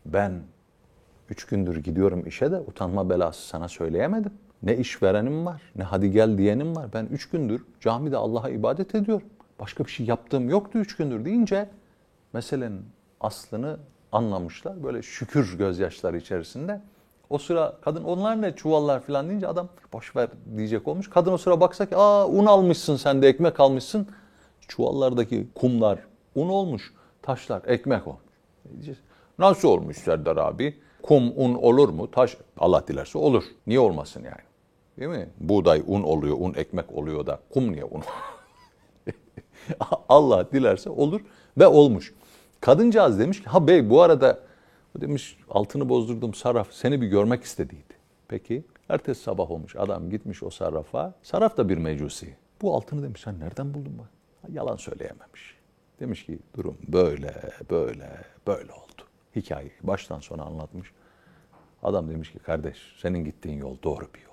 ben 0.06 0.42
üç 1.30 1.46
gündür 1.46 1.78
gidiyorum 1.78 2.28
işe 2.28 2.52
de 2.52 2.60
utanma 2.60 3.10
belası 3.10 3.48
sana 3.48 3.68
söyleyemedim. 3.68 4.32
Ne 4.64 4.78
işverenim 4.78 5.46
var 5.46 5.62
ne 5.76 5.84
hadi 5.84 6.12
gel 6.12 6.38
diyenim 6.38 6.76
var. 6.76 6.90
Ben 6.94 7.06
üç 7.06 7.30
gündür 7.30 7.66
camide 7.80 8.18
Allah'a 8.18 8.50
ibadet 8.50 8.96
ediyorum. 8.96 9.28
Başka 9.60 9.86
bir 9.86 9.90
şey 9.90 10.06
yaptığım 10.06 10.50
yoktu 10.50 10.80
üç 10.80 10.96
gündür 10.96 11.26
deyince 11.26 11.70
meselenin 12.34 12.86
aslını 13.20 13.78
anlamışlar. 14.12 14.84
Böyle 14.84 15.02
şükür 15.02 15.58
gözyaşları 15.58 16.18
içerisinde. 16.18 16.82
O 17.30 17.38
sıra 17.38 17.78
kadın 17.82 18.04
onlar 18.04 18.42
ne 18.42 18.56
çuvallar 18.56 19.00
falan 19.00 19.30
deyince 19.30 19.48
adam 19.48 19.70
boş 19.94 20.16
ver 20.16 20.30
diyecek 20.58 20.88
olmuş. 20.88 21.10
Kadın 21.10 21.32
o 21.32 21.38
sıra 21.38 21.62
baksa 21.62 21.86
ki 21.86 21.96
aa 21.96 22.28
un 22.28 22.46
almışsın 22.46 22.96
sen 22.96 23.22
de 23.22 23.28
ekmek 23.28 23.60
almışsın. 23.60 24.08
Çuvallardaki 24.68 25.48
kumlar 25.56 26.00
un 26.36 26.50
olmuş. 26.50 26.94
Taşlar 27.22 27.62
ekmek 27.66 28.08
olmuş. 28.08 28.22
Ne 28.66 28.72
diyeceğiz? 28.72 29.00
Nasıl 29.40 29.68
olmuş 29.68 29.98
Serdar 29.98 30.38
abi? 30.38 30.78
Kum 31.04 31.34
un 31.36 31.54
olur 31.54 31.90
mu? 31.90 32.12
Taş 32.12 32.38
Allah 32.58 32.88
dilerse 32.88 33.18
olur. 33.18 33.44
Niye 33.68 33.80
olmasın 33.80 34.24
yani? 34.24 34.50
Değil 34.98 35.10
mi? 35.10 35.30
Buğday 35.40 35.84
un 35.88 36.04
oluyor, 36.04 36.38
un 36.40 36.54
ekmek 36.54 36.92
oluyor 36.92 37.26
da 37.26 37.40
kum 37.54 37.72
niye 37.72 37.84
un? 37.84 38.04
Allah 40.10 40.52
dilerse 40.52 40.90
olur 40.90 41.22
ve 41.58 41.68
olmuş. 41.68 42.14
Kadıncağız 42.62 43.20
demiş 43.20 43.44
ki 43.44 43.50
ha 43.50 43.68
bey 43.68 43.90
bu 43.90 44.02
arada 44.02 44.40
demiş 45.02 45.38
altını 45.50 45.90
bozdurdum 45.90 46.34
sarraf 46.34 46.72
seni 46.72 47.02
bir 47.02 47.08
görmek 47.08 47.44
istediydi. 47.44 47.94
Peki 48.28 48.64
ertesi 48.90 49.22
sabah 49.22 49.52
olmuş 49.52 49.76
adam 49.76 50.10
gitmiş 50.10 50.44
o 50.44 50.50
sarrafa. 50.50 51.14
Sarraf 51.24 51.58
da 51.58 51.70
bir 51.70 51.78
mecusi. 51.78 52.36
Bu 52.62 52.76
altını 52.76 53.04
demiş 53.04 53.22
sen 53.22 53.40
nereden 53.40 53.74
buldun 53.74 53.98
bak? 53.98 54.10
Yalan 54.50 54.76
söyleyememiş. 54.76 55.58
Demiş 56.00 56.26
ki 56.26 56.40
durum 56.58 56.78
böyle 56.88 57.52
böyle 57.70 58.10
böyle 58.48 58.72
oldu. 58.72 59.02
Hikayeyi 59.36 59.74
baştan 59.84 60.20
sona 60.20 60.44
anlatmış. 60.44 60.92
Adam 61.84 62.10
demiş 62.10 62.32
ki 62.32 62.40
kardeş 62.40 62.78
senin 63.02 63.26
gittiğin 63.26 63.58
yol 63.58 63.78
doğru 63.84 64.08
bir 64.16 64.22
yol. 64.22 64.30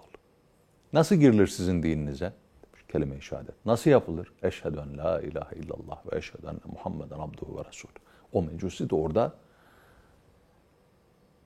Nasıl 0.92 1.16
girilir 1.16 1.46
sizin 1.46 1.82
dininize? 1.82 2.32
Demiş, 2.66 2.84
Kelime-i 2.88 3.22
şehadet. 3.22 3.66
Nasıl 3.66 3.90
yapılır? 3.90 4.32
Eşhedü 4.42 4.78
en 4.90 4.98
la 4.98 5.20
ilahe 5.20 5.56
illallah 5.56 6.12
ve 6.12 6.18
eşhedü 6.18 6.46
enne 6.46 6.72
Muhammeden 6.72 7.18
abduhu 7.18 7.58
ve 7.58 7.68
resul. 7.68 7.88
O 8.36 8.42
mecusi 8.42 8.90
de 8.90 8.94
orada 8.94 9.32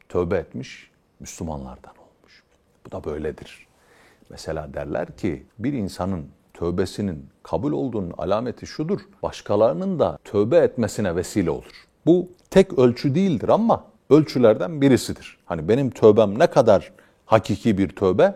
tövbe 0.08 0.36
etmiş 0.36 0.90
Müslümanlardan 1.20 1.92
olmuş. 1.92 2.42
Bu 2.86 2.92
da 2.92 3.04
böyledir. 3.04 3.66
Mesela 4.30 4.74
derler 4.74 5.16
ki 5.16 5.46
bir 5.58 5.72
insanın 5.72 6.26
tövbesinin 6.54 7.28
kabul 7.42 7.72
olduğunun 7.72 8.14
alameti 8.18 8.66
şudur. 8.66 9.00
Başkalarının 9.22 9.98
da 9.98 10.18
tövbe 10.24 10.56
etmesine 10.56 11.16
vesile 11.16 11.50
olur. 11.50 11.86
Bu 12.06 12.28
tek 12.50 12.78
ölçü 12.78 13.14
değildir 13.14 13.48
ama 13.48 13.84
ölçülerden 14.10 14.80
birisidir. 14.80 15.38
Hani 15.44 15.68
benim 15.68 15.90
tövbem 15.90 16.38
ne 16.38 16.46
kadar 16.46 16.92
hakiki 17.26 17.78
bir 17.78 17.88
tövbe 17.88 18.34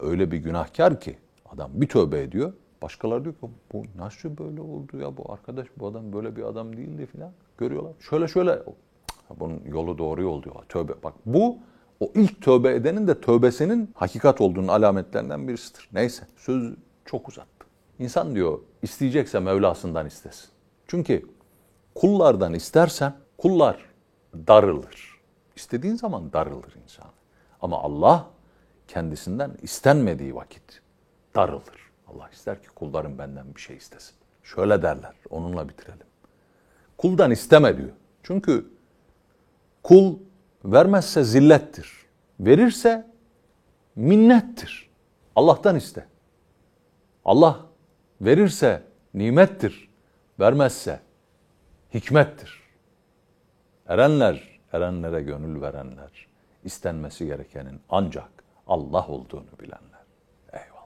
öyle 0.00 0.30
bir 0.30 0.38
günahkar 0.38 1.00
ki 1.00 1.16
adam 1.52 1.70
bir 1.74 1.88
tövbe 1.88 2.22
ediyor. 2.22 2.52
Başkaları 2.82 3.24
diyor 3.24 3.34
ki 3.34 3.40
bu 3.72 3.82
nasıl 3.96 4.38
böyle 4.38 4.60
oldu 4.60 4.98
ya 4.98 5.16
bu 5.16 5.32
arkadaş 5.32 5.66
bu 5.76 5.86
adam 5.86 6.12
böyle 6.12 6.36
bir 6.36 6.42
adam 6.42 6.76
değildi 6.76 7.06
filan. 7.06 7.32
Görüyorlar. 7.58 7.92
Şöyle 8.00 8.28
şöyle 8.28 8.62
bunun 9.36 9.62
yolu 9.66 9.98
doğru 9.98 10.22
yol 10.22 10.42
diyorlar. 10.42 10.64
Tövbe 10.68 10.92
bak 11.02 11.14
bu 11.26 11.58
o 12.00 12.10
ilk 12.14 12.42
tövbe 12.42 12.74
edenin 12.74 13.06
de 13.06 13.20
tövbesinin 13.20 13.90
hakikat 13.94 14.40
olduğunun 14.40 14.68
alametlerinden 14.68 15.48
birisidir. 15.48 15.88
Neyse 15.92 16.26
söz 16.36 16.74
çok 17.04 17.28
uzattı. 17.28 17.66
İnsan 17.98 18.34
diyor 18.34 18.58
isteyecekse 18.82 19.40
Mevlasından 19.40 20.06
istesin. 20.06 20.48
Çünkü 20.86 21.26
kullardan 21.94 22.54
istersen 22.54 23.14
kullar 23.38 23.90
darılır. 24.34 25.20
İstediğin 25.56 25.96
zaman 25.96 26.32
darılır 26.32 26.74
insan. 26.84 27.06
Ama 27.62 27.82
Allah 27.82 28.30
kendisinden 28.88 29.52
istenmediği 29.62 30.34
vakit 30.34 30.82
darılır. 31.34 31.90
Allah 32.08 32.28
ister 32.32 32.62
ki 32.62 32.68
kullarım 32.68 33.18
benden 33.18 33.54
bir 33.54 33.60
şey 33.60 33.76
istesin. 33.76 34.14
Şöyle 34.42 34.82
derler, 34.82 35.14
onunla 35.30 35.68
bitirelim. 35.68 36.06
Kuldan 36.98 37.30
isteme 37.30 37.76
diyor. 37.78 37.90
Çünkü 38.22 38.66
kul 39.82 40.18
vermezse 40.64 41.24
zillettir. 41.24 41.92
Verirse 42.40 43.06
minnettir. 43.96 44.90
Allah'tan 45.36 45.76
iste. 45.76 46.06
Allah 47.24 47.60
verirse 48.20 48.82
nimettir. 49.14 49.90
Vermezse 50.40 51.00
hikmettir. 51.94 52.62
Erenler, 53.86 54.60
erenlere 54.72 55.22
gönül 55.22 55.62
verenler, 55.62 56.26
istenmesi 56.64 57.26
gerekenin 57.26 57.80
ancak 57.88 58.30
Allah 58.66 59.08
olduğunu 59.08 59.50
bilenler. 59.60 60.04
Eyvallah. 60.52 60.84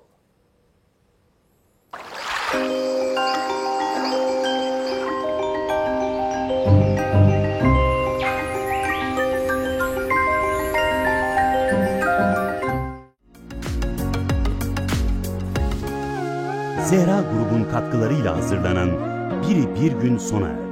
Zehra 16.88 17.20
grubun 17.20 17.64
katkılarıyla 17.64 18.37
hazırlanan 18.37 18.90
Biri 19.42 19.74
Bir 19.74 19.92
Gün 19.92 20.18
sona 20.18 20.48
erdi. 20.48 20.67